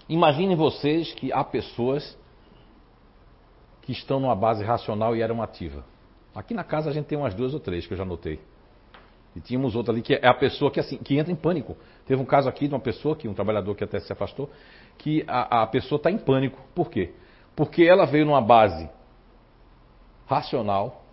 [0.09, 2.17] imaginem vocês que há pessoas
[3.83, 5.85] que estão numa base racional e eram ativa.
[6.37, 8.39] Aqui na casa a gente tem umas duas ou três que eu já notei.
[9.35, 11.75] E tínhamos outra ali que é a pessoa que, assim, que entra em pânico.
[12.05, 14.51] Teve um caso aqui de uma pessoa, que um trabalhador que até se afastou,
[14.99, 16.61] que a, a pessoa está em pânico.
[16.75, 17.13] Por quê?
[17.55, 18.87] Porque ela veio numa base
[20.27, 21.05] racional,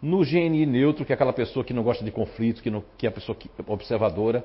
[0.00, 3.04] no GNI neutro, que é aquela pessoa que não gosta de conflitos, que, não, que
[3.04, 4.42] é a pessoa que, observadora,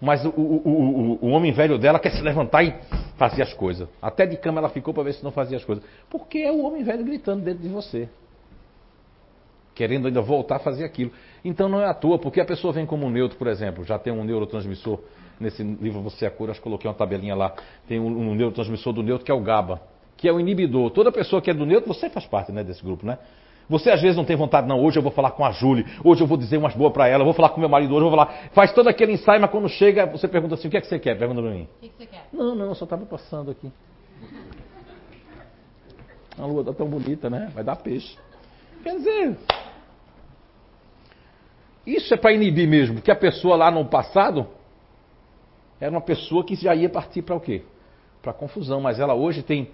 [0.00, 2.74] mas o, o, o, o, homem velho dela quer se levantar e
[3.16, 3.88] fazer as coisas.
[4.02, 5.84] Até de cama ela ficou para ver se não fazia as coisas.
[6.10, 8.08] Porque é o homem velho gritando dentro de você
[9.76, 11.12] querendo ainda voltar a fazer aquilo.
[11.44, 13.98] Então não é à toa, porque a pessoa vem como um neutro, por exemplo, já
[13.98, 14.98] tem um neurotransmissor,
[15.38, 17.54] nesse livro Você é a Cura, acho que coloquei uma tabelinha lá,
[17.86, 19.80] tem um, um neurotransmissor do neutro que é o GABA,
[20.16, 20.90] que é o inibidor.
[20.90, 23.18] Toda pessoa que é do neutro, você faz parte né, desse grupo, né?
[23.68, 24.80] Você às vezes não tem vontade, não.
[24.80, 27.24] Hoje eu vou falar com a Júlia, hoje eu vou dizer umas boas para ela,
[27.24, 28.48] vou falar com meu marido, hoje eu vou falar.
[28.52, 30.98] Faz todo aquele ensaio, mas quando chega, você pergunta assim: o que é que você
[30.98, 31.18] quer?
[31.18, 31.68] Pergunta para mim.
[31.78, 32.28] O que, que você quer?
[32.32, 33.70] Não, não, eu só estava passando aqui.
[36.38, 37.50] A lua está tão bonita, né?
[37.54, 38.16] Vai dar peixe.
[38.82, 39.36] Quer dizer,
[41.86, 44.46] isso é para inibir mesmo, porque a pessoa lá no passado
[45.80, 47.62] era uma pessoa que já ia partir para o quê?
[48.22, 49.70] Para confusão, mas ela hoje tem.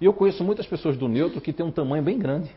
[0.00, 2.50] Eu conheço muitas pessoas do neutro que tem um tamanho bem grande.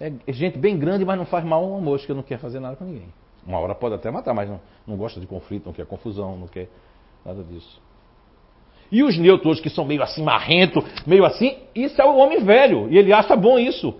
[0.00, 2.76] É gente bem grande, mas não faz mal a uma mosca, não quer fazer nada
[2.76, 3.08] com ninguém.
[3.44, 6.46] Uma hora pode até matar, mas não, não gosta de conflito, não quer confusão, não
[6.46, 6.68] quer
[7.24, 7.80] nada disso.
[8.90, 12.88] E os neutros que são meio assim marrento, meio assim, isso é o homem velho,
[12.90, 13.94] e ele acha bom isso.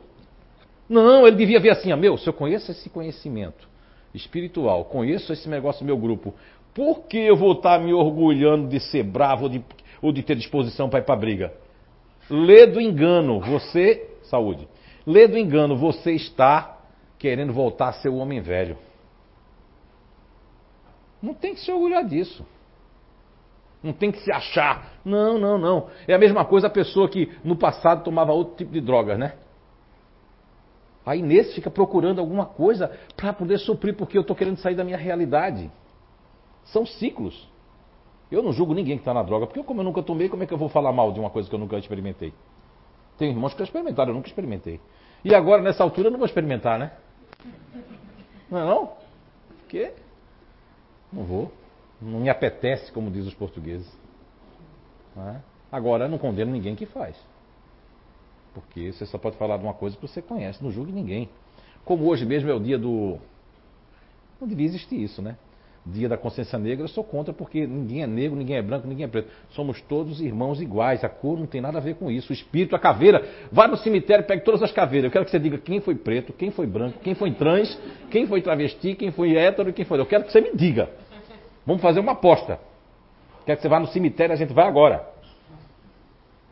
[0.89, 3.68] Não, ele devia ver assim, meu, se eu conheço esse conhecimento,
[4.15, 6.35] espiritual, conheço esse negócio do meu grupo,
[6.75, 9.65] por que eu vou estar me orgulhando de ser bravo ou de,
[10.01, 11.53] ou de ter disposição para ir para briga?
[12.31, 14.69] Lê do engano, você, saúde,
[15.07, 16.79] lê do engano, você está
[17.19, 18.77] querendo voltar a ser o homem velho.
[21.21, 22.47] Não tem que se orgulhar disso.
[23.83, 24.93] Não tem que se achar.
[25.05, 25.89] Não, não, não.
[26.07, 29.35] É a mesma coisa a pessoa que no passado tomava outro tipo de drogas, né?
[31.05, 34.85] Aí nesse fica procurando alguma coisa para poder suprir, porque eu estou querendo sair da
[34.85, 35.71] minha realidade.
[36.65, 37.49] São ciclos.
[38.31, 40.47] Eu não julgo ninguém que está na droga, porque como eu nunca tomei, como é
[40.47, 42.33] que eu vou falar mal de uma coisa que eu nunca experimentei?
[43.17, 44.81] Tem irmãos que já experimentaram, eu nunca experimentei.
[45.25, 46.93] E agora, nessa altura, eu não vou experimentar, né?
[48.51, 48.87] Não é não?
[48.87, 49.93] Por quê?
[51.13, 51.53] Não vou.
[52.01, 53.91] Não me apetece, como diz os portugueses.
[55.17, 55.43] Não é?
[55.73, 57.17] Agora, não condeno ninguém que faz.
[58.61, 61.29] Porque você só pode falar de uma coisa que você conhece, não julgue ninguém.
[61.85, 63.19] Como hoje mesmo é o dia do.
[64.41, 65.37] Não devia existir isso, né?
[65.87, 69.05] Dia da consciência negra, eu sou contra porque ninguém é negro, ninguém é branco, ninguém
[69.05, 69.31] é preto.
[69.51, 71.03] Somos todos irmãos iguais.
[71.03, 72.31] A cor não tem nada a ver com isso.
[72.31, 75.07] O espírito, a caveira, vá no cemitério, pegue todas as caveiras.
[75.07, 77.81] Eu quero que você diga quem foi preto, quem foi branco, quem foi trans,
[78.11, 79.99] quem foi travesti, quem foi hétero, quem foi.
[79.99, 80.91] Eu quero que você me diga.
[81.65, 82.59] Vamos fazer uma aposta.
[83.47, 85.18] Quero que você vá no cemitério, a gente vai agora.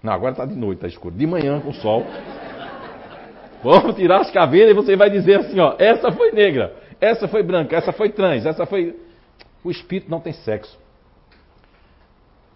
[0.02, 1.14] Não, agora está de noite, está escuro.
[1.14, 2.04] De manhã com o sol.
[3.62, 7.42] Vamos tirar as caveiras e você vai dizer assim, ó, essa foi negra, essa foi
[7.42, 8.96] branca, essa foi trans, essa foi.
[9.64, 10.78] O espírito não tem sexo.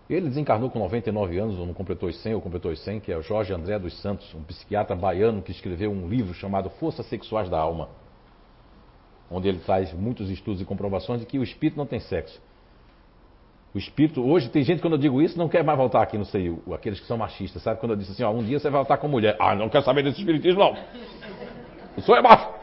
[0.09, 3.13] Ele desencarnou com 99 anos, ou não completou os 100, ou completou os 100, que
[3.13, 7.07] é o Jorge André dos Santos, um psiquiatra baiano que escreveu um livro chamado Forças
[7.07, 7.89] Sexuais da Alma,
[9.31, 12.41] onde ele traz muitos estudos e comprovações de que o espírito não tem sexo.
[13.73, 16.25] O espírito, hoje tem gente quando eu digo isso, não quer mais voltar aqui no
[16.25, 17.79] CEIU, aqueles que são machistas, sabe?
[17.79, 19.37] Quando eu disse assim, ó, um dia você vai voltar com mulher.
[19.39, 20.77] Ah, não quero saber desse espiritismo, não.
[22.03, 22.61] Sou é macho.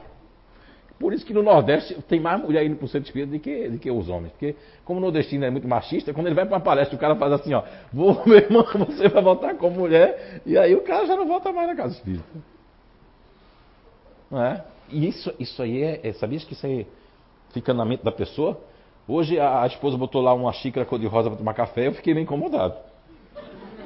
[0.99, 3.69] Por isso que no Nordeste tem mais mulher indo para o centro espírita do que,
[3.69, 4.31] do que os homens.
[4.31, 7.15] Porque, como o nordestino é muito machista, quando ele vai para uma palestra, o cara
[7.15, 11.05] faz assim, ó, vou, meu irmão, você vai voltar com mulher, e aí o cara
[11.05, 12.25] já não volta mais na casa espírita.
[14.29, 14.65] Não é?
[14.89, 16.87] E isso, isso aí é, é sabias que isso aí
[17.53, 18.59] fica na mente da pessoa?
[19.07, 22.23] Hoje a, a esposa botou lá uma xícara cor-de-rosa para tomar café, eu fiquei meio
[22.23, 22.75] incomodado.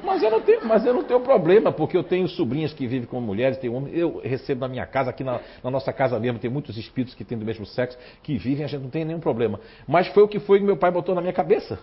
[0.02, 3.06] Mas eu, não tenho, mas eu não tenho problema, porque eu tenho sobrinhas que vivem
[3.06, 6.40] com mulheres, tenho homens, eu recebo na minha casa, aqui na, na, nossa casa mesmo,
[6.40, 9.20] tem muitos espíritos que têm do mesmo sexo, que vivem, a gente não tem nenhum
[9.20, 9.60] problema.
[9.86, 11.78] Mas foi o que foi que meu pai botou na minha cabeça.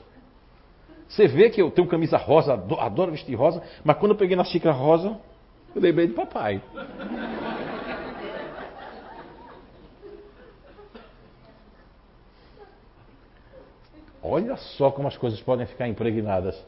[1.07, 4.35] Você vê que eu tenho camisa rosa, adoro, adoro vestir rosa, mas quando eu peguei
[4.35, 5.17] na xícara rosa,
[5.73, 6.61] eu lembrei de papai.
[14.21, 16.61] Olha só como as coisas podem ficar impregnadas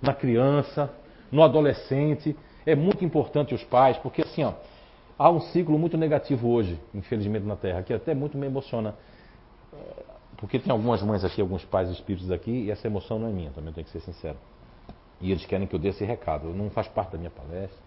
[0.00, 0.90] na criança,
[1.30, 2.36] no adolescente.
[2.66, 4.52] É muito importante os pais, porque assim, ó,
[5.22, 8.94] Há um ciclo muito negativo hoje, infelizmente, na Terra, que até muito me emociona.
[10.36, 13.50] Porque tem algumas mães aqui, alguns pais espíritos aqui, e essa emoção não é minha,
[13.50, 14.36] também tenho que ser sincero.
[15.20, 16.48] E eles querem que eu dê esse recado.
[16.48, 17.78] Não faz parte da minha palestra.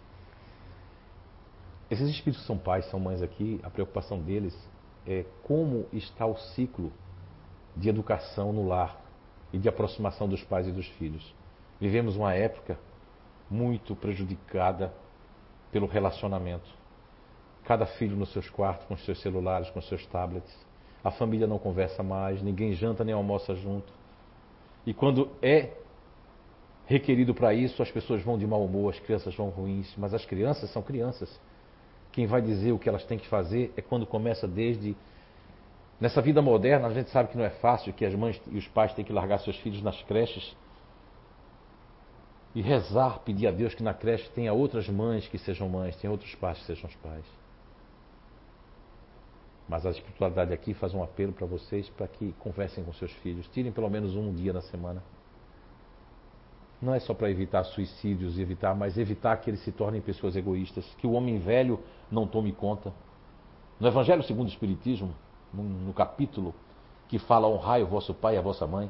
[1.92, 4.56] Esses espíritos são pais, são mães aqui, a preocupação deles
[5.06, 6.90] é como está o ciclo
[7.76, 9.00] de educação no lar
[9.52, 11.34] e de aproximação dos pais e dos filhos.
[11.80, 12.78] Vivemos uma época
[13.50, 14.94] muito prejudicada
[15.72, 16.70] pelo relacionamento.
[17.64, 20.56] Cada filho nos seus quartos, com seus celulares, com seus tablets.
[21.04, 23.92] A família não conversa mais, ninguém janta nem almoça junto.
[24.86, 25.72] E quando é
[26.86, 30.26] requerido para isso, as pessoas vão de mau humor, as crianças vão ruins, mas as
[30.26, 31.40] crianças são crianças.
[32.12, 34.96] Quem vai dizer o que elas têm que fazer é quando começa desde.
[36.00, 38.68] Nessa vida moderna, a gente sabe que não é fácil, que as mães e os
[38.68, 40.56] pais têm que largar seus filhos nas creches
[42.54, 46.12] e rezar, pedir a Deus que na creche tenha outras mães que sejam mães, tenha
[46.12, 47.26] outros pais que sejam os pais.
[49.68, 53.48] Mas a espiritualidade aqui faz um apelo para vocês para que conversem com seus filhos,
[53.48, 55.02] tirem pelo menos um dia na semana.
[56.82, 60.86] Não é só para evitar suicídios, evitar, mas evitar que eles se tornem pessoas egoístas,
[60.98, 61.80] que o homem velho
[62.12, 62.94] não tome conta.
[63.80, 65.14] No Evangelho segundo o Espiritismo,
[65.64, 66.54] no, capítulo
[67.08, 68.90] que fala honrai o vosso pai e a vossa mãe,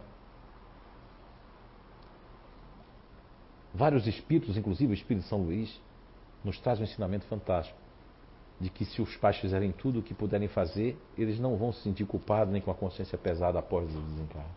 [3.74, 5.82] vários espíritos, inclusive o Espírito de São Luís,
[6.44, 7.78] nos traz um ensinamento fantástico
[8.60, 11.82] de que se os pais fizerem tudo o que puderem fazer, eles não vão se
[11.82, 14.50] sentir culpados nem com a consciência pesada após o desencarne.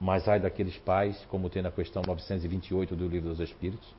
[0.00, 3.94] Mas ai daqueles pais, como tem na questão 928 do Livro dos Espíritos,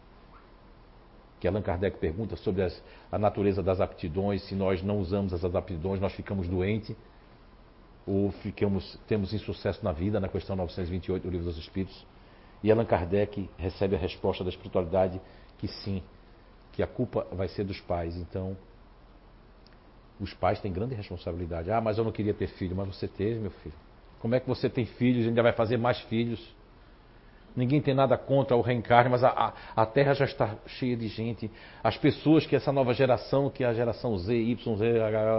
[1.39, 5.55] que Allan Kardec pergunta sobre as, a natureza das aptidões, se nós não usamos essas
[5.55, 6.95] aptidões, nós ficamos doentes
[8.05, 12.05] ou ficamos, temos insucesso na vida, na questão 928 do Livro dos Espíritos.
[12.63, 15.19] E Allan Kardec recebe a resposta da espiritualidade
[15.57, 16.03] que sim,
[16.71, 18.15] que a culpa vai ser dos pais.
[18.15, 18.55] Então,
[20.19, 21.71] os pais têm grande responsabilidade.
[21.71, 23.75] Ah, mas eu não queria ter filho, mas você teve, meu filho.
[24.19, 26.55] Como é que você tem filhos e ainda vai fazer mais filhos?
[27.55, 31.07] Ninguém tem nada contra o reencarne, mas a, a, a, Terra já está cheia de
[31.07, 31.49] gente.
[31.81, 34.85] As pessoas que essa nova geração, que é a geração Z, Y, Z,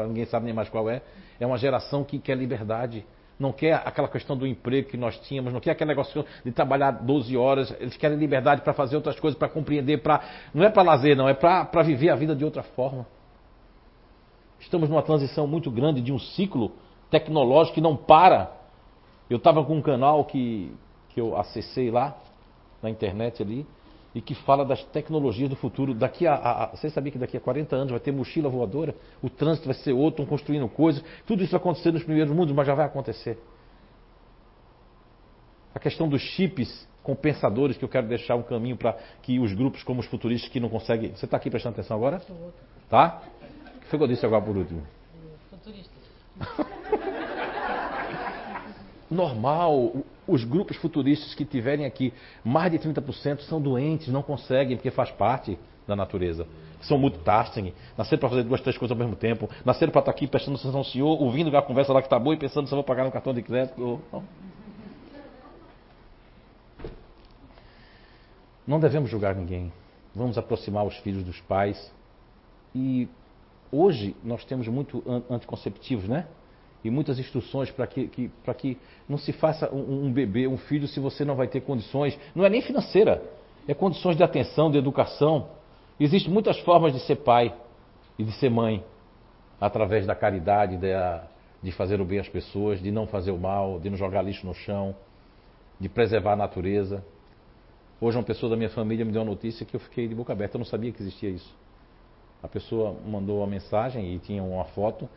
[0.08, 1.02] ninguém sabe nem mais qual é,
[1.38, 3.04] é uma geração que quer liberdade.
[3.38, 6.90] Não quer aquela questão do emprego que nós tínhamos, não quer aquele negócio de trabalhar
[6.90, 7.74] 12 horas.
[7.78, 10.22] Eles querem liberdade para fazer outras coisas, para compreender, para
[10.54, 13.06] não é para lazer, não, é para viver a vida de outra forma.
[14.58, 16.72] Estamos numa transição muito grande de um ciclo
[17.10, 18.52] tecnológico que não para.
[19.28, 20.72] Eu estava com um canal que,
[21.16, 22.14] que eu acessei lá,
[22.82, 23.66] na internet ali,
[24.14, 25.94] e que fala das tecnologias do futuro.
[25.94, 29.30] Daqui a, a, você sabia que daqui a 40 anos vai ter mochila voadora, o
[29.30, 31.02] trânsito vai ser outro, estão construindo coisas.
[31.26, 33.38] Tudo isso vai acontecer nos primeiros mundos, mas já vai acontecer.
[35.74, 38.92] A questão dos chips compensadores, que eu quero deixar um caminho para
[39.22, 41.14] que os grupos como os futuristas que não conseguem.
[41.14, 42.20] Você está aqui prestando atenção agora?
[42.90, 43.22] Tá?
[43.74, 44.82] O que foi que eu disse agora por último?
[45.48, 45.96] Futuristas.
[49.10, 49.92] normal.
[50.26, 52.12] Os grupos futuristas que tiverem aqui,
[52.44, 56.46] mais de 30% são doentes, não conseguem, porque faz parte da natureza.
[56.82, 60.26] São multitasking, nasceram para fazer duas, três coisas ao mesmo tempo, nasceram para estar aqui
[60.26, 62.76] prestando atenção ao senhor, ouvindo a conversa lá que está boa e pensando se eu
[62.76, 64.00] vou pagar no cartão de crédito.
[68.66, 69.72] Não devemos julgar ninguém.
[70.14, 71.92] Vamos aproximar os filhos dos pais.
[72.74, 73.08] E
[73.70, 76.26] hoje nós temos muito anticonceptivos, né?
[76.86, 78.78] E muitas instruções para que, que, que
[79.08, 82.18] não se faça um, um, bebê, um filho, se você não vai ter condições.
[82.34, 83.22] Não é nem financeira,
[83.66, 85.48] é condições de atenção, de educação.
[85.98, 87.54] Existem muitas formas de ser pai
[88.18, 88.84] e de ser mãe,
[89.60, 90.88] através da caridade, de,
[91.62, 94.46] de fazer o bem às pessoas, de não fazer o mal, de não jogar lixo
[94.46, 94.94] no chão,
[95.80, 97.04] de preservar a natureza.
[98.00, 100.32] Hoje uma pessoa da minha família me deu uma notícia que eu fiquei de boca
[100.32, 101.54] aberta, eu não sabia que existia isso.
[102.42, 105.08] A pessoa mandou uma mensagem e tinha uma foto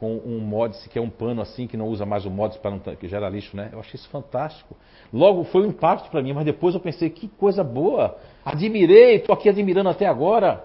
[0.00, 2.70] com um mods que é um pano assim, que não usa mais o mods para
[2.70, 3.68] não que gera lixo, né?
[3.70, 4.74] Eu achei isso fantástico.
[5.12, 8.16] Logo foi um impacto para mim, mas depois eu pensei, que coisa boa.
[8.42, 10.64] Admirei, estou aqui admirando até agora.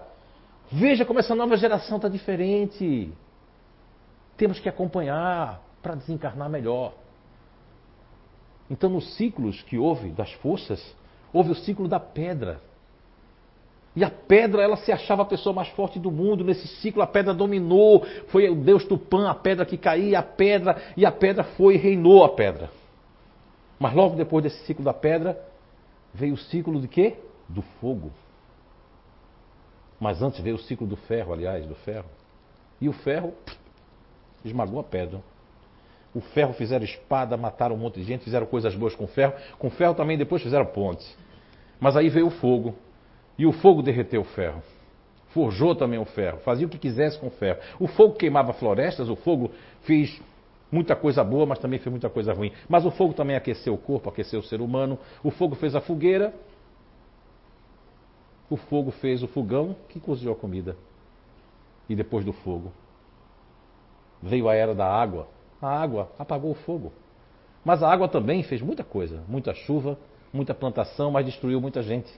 [0.72, 3.12] Veja como essa nova geração está diferente.
[4.38, 6.94] Temos que acompanhar para desencarnar melhor.
[8.72, 10.82] Então, nos ciclos que houve das forças,
[11.34, 12.62] houve o ciclo da pedra.
[13.96, 16.44] E a pedra, ela se achava a pessoa mais forte do mundo.
[16.44, 18.06] Nesse ciclo, a pedra dominou.
[18.28, 21.78] Foi o deus Tupã, a pedra que caía, a pedra, e a pedra foi e
[21.78, 22.70] reinou a pedra.
[23.80, 25.42] Mas logo depois desse ciclo da pedra,
[26.14, 27.16] veio o ciclo de quê?
[27.48, 28.12] Do fogo.
[29.98, 32.10] Mas antes veio o ciclo do ferro, aliás, do ferro.
[32.82, 33.58] E o ferro pff,
[34.44, 35.22] esmagou a pedra.
[36.14, 39.34] O ferro fizeram espada, mataram um monte de gente, fizeram coisas boas com ferro.
[39.58, 41.16] Com ferro também depois fizeram pontes.
[41.80, 42.76] Mas aí veio o fogo.
[43.38, 44.62] E o fogo derreteu o ferro.
[45.28, 47.60] forjou também o ferro, fazia o que quisesse com o ferro.
[47.78, 50.22] O fogo queimava florestas, o fogo fez
[50.72, 52.54] muita coisa boa, mas também fez muita coisa ruim.
[52.70, 54.98] Mas o fogo também aqueceu o corpo, aqueceu o ser humano.
[55.22, 56.34] O fogo fez a fogueira.
[58.50, 60.78] O fogo fez o fogão que cozinhou a comida.
[61.90, 62.72] E depois do fogo
[64.22, 65.28] veio a era da água.
[65.62, 66.92] A água apagou o fogo.
[67.64, 69.98] Mas a água também fez muita coisa, muita chuva,
[70.32, 72.12] muita plantação, mas destruiu muita gente.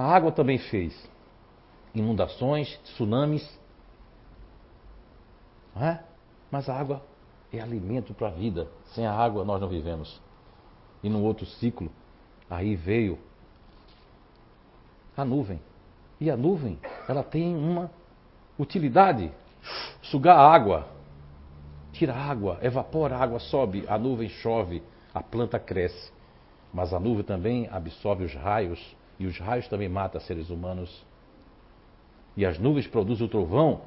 [0.00, 0.98] A água também fez
[1.94, 3.46] inundações, tsunamis.
[5.76, 5.98] É?
[6.50, 7.02] Mas a água
[7.52, 8.66] é alimento para a vida.
[8.94, 10.18] Sem a água nós não vivemos.
[11.02, 11.92] E no outro ciclo,
[12.48, 13.18] aí veio
[15.14, 15.60] a nuvem.
[16.18, 17.90] E a nuvem, ela tem uma
[18.58, 19.30] utilidade:
[20.00, 20.88] sugar a água,
[21.92, 24.82] tira água, evapora a água, sobe, a nuvem chove,
[25.12, 26.10] a planta cresce.
[26.72, 31.04] Mas a nuvem também absorve os raios, e os raios também matam seres humanos.
[32.34, 33.82] E as nuvens produzem o trovão,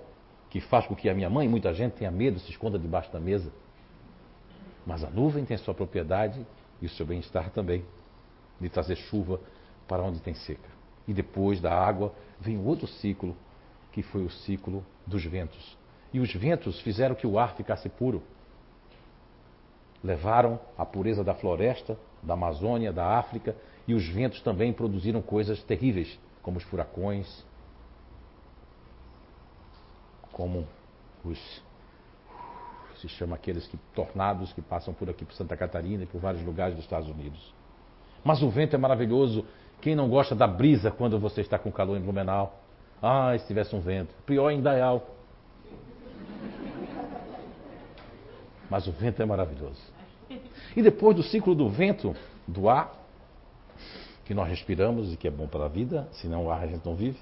[0.52, 3.20] que faz com que a minha mãe, muita gente, tenha medo, se esconda debaixo da
[3.20, 3.52] mesa.
[4.86, 6.46] Mas a nuvem tem sua propriedade
[6.80, 7.84] e o seu bem-estar também,
[8.62, 9.42] de trazer chuva
[9.88, 10.70] para onde tem seca.
[11.08, 13.36] E depois da água vem outro ciclo,
[13.92, 15.76] que foi o ciclo dos ventos.
[16.14, 18.22] E os ventos fizeram que o ar ficasse puro.
[20.04, 23.56] Levaram a pureza da floresta, da Amazônia, da África,
[23.88, 27.46] e os ventos também produziram coisas terríveis, como os furacões,
[30.32, 30.68] como
[31.24, 31.40] os
[33.04, 36.42] se chama aqueles que, tornados que passam por aqui por Santa Catarina e por vários
[36.46, 37.54] lugares dos Estados Unidos.
[38.24, 39.46] Mas o vento é maravilhoso.
[39.82, 42.58] Quem não gosta da brisa quando você está com calor em Blumenau?
[43.02, 44.16] Ah, se tivesse um vento.
[44.26, 45.06] Pior em Dayal.
[48.70, 49.82] Mas o vento é maravilhoso.
[50.74, 52.16] E depois do ciclo do vento,
[52.48, 53.03] do ar,
[54.26, 56.86] que nós respiramos e que é bom para a vida, senão o ar a gente
[56.86, 57.20] não vive,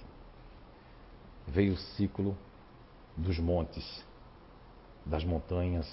[1.48, 2.38] veio o ciclo
[3.18, 4.04] dos montes,
[5.06, 5.88] das montanhas,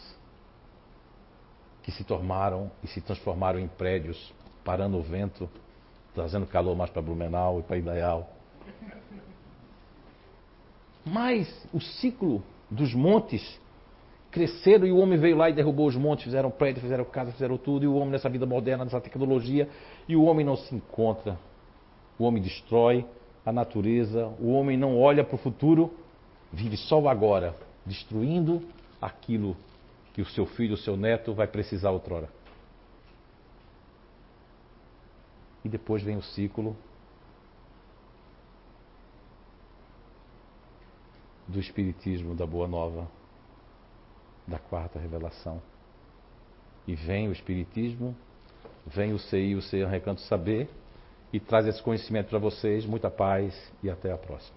[1.82, 4.32] que se tornaram e se transformaram em prédios,
[4.62, 5.48] parando o vento,
[6.14, 8.30] trazendo calor mais para Blumenau e para Idaial.
[11.04, 13.59] Mas o ciclo dos montes
[14.30, 17.56] cresceram e o homem veio lá e derrubou os montes, fizeram prédios, fizeram casa, fizeram
[17.56, 19.68] tudo, e o homem nessa vida moderna, nessa tecnologia,
[20.08, 21.38] e o homem não se encontra.
[22.18, 23.06] O homem destrói
[23.44, 25.90] a natureza, o homem não olha para o futuro
[26.52, 28.62] vive só o agora, destruindo
[29.00, 29.56] aquilo
[30.12, 32.28] que o seu filho, o seu neto vai precisar outrora.
[35.64, 36.76] E depois vem o ciclo
[41.46, 43.08] do Espiritismo, da Boa Nova,
[44.49, 45.62] da quarta revelação.
[46.86, 48.16] E vem o Espiritismo,
[48.86, 50.68] vem o CI, o CEAM Recanto Saber,
[51.32, 52.86] e traz esse conhecimento para vocês.
[52.86, 54.57] Muita paz e até a próxima.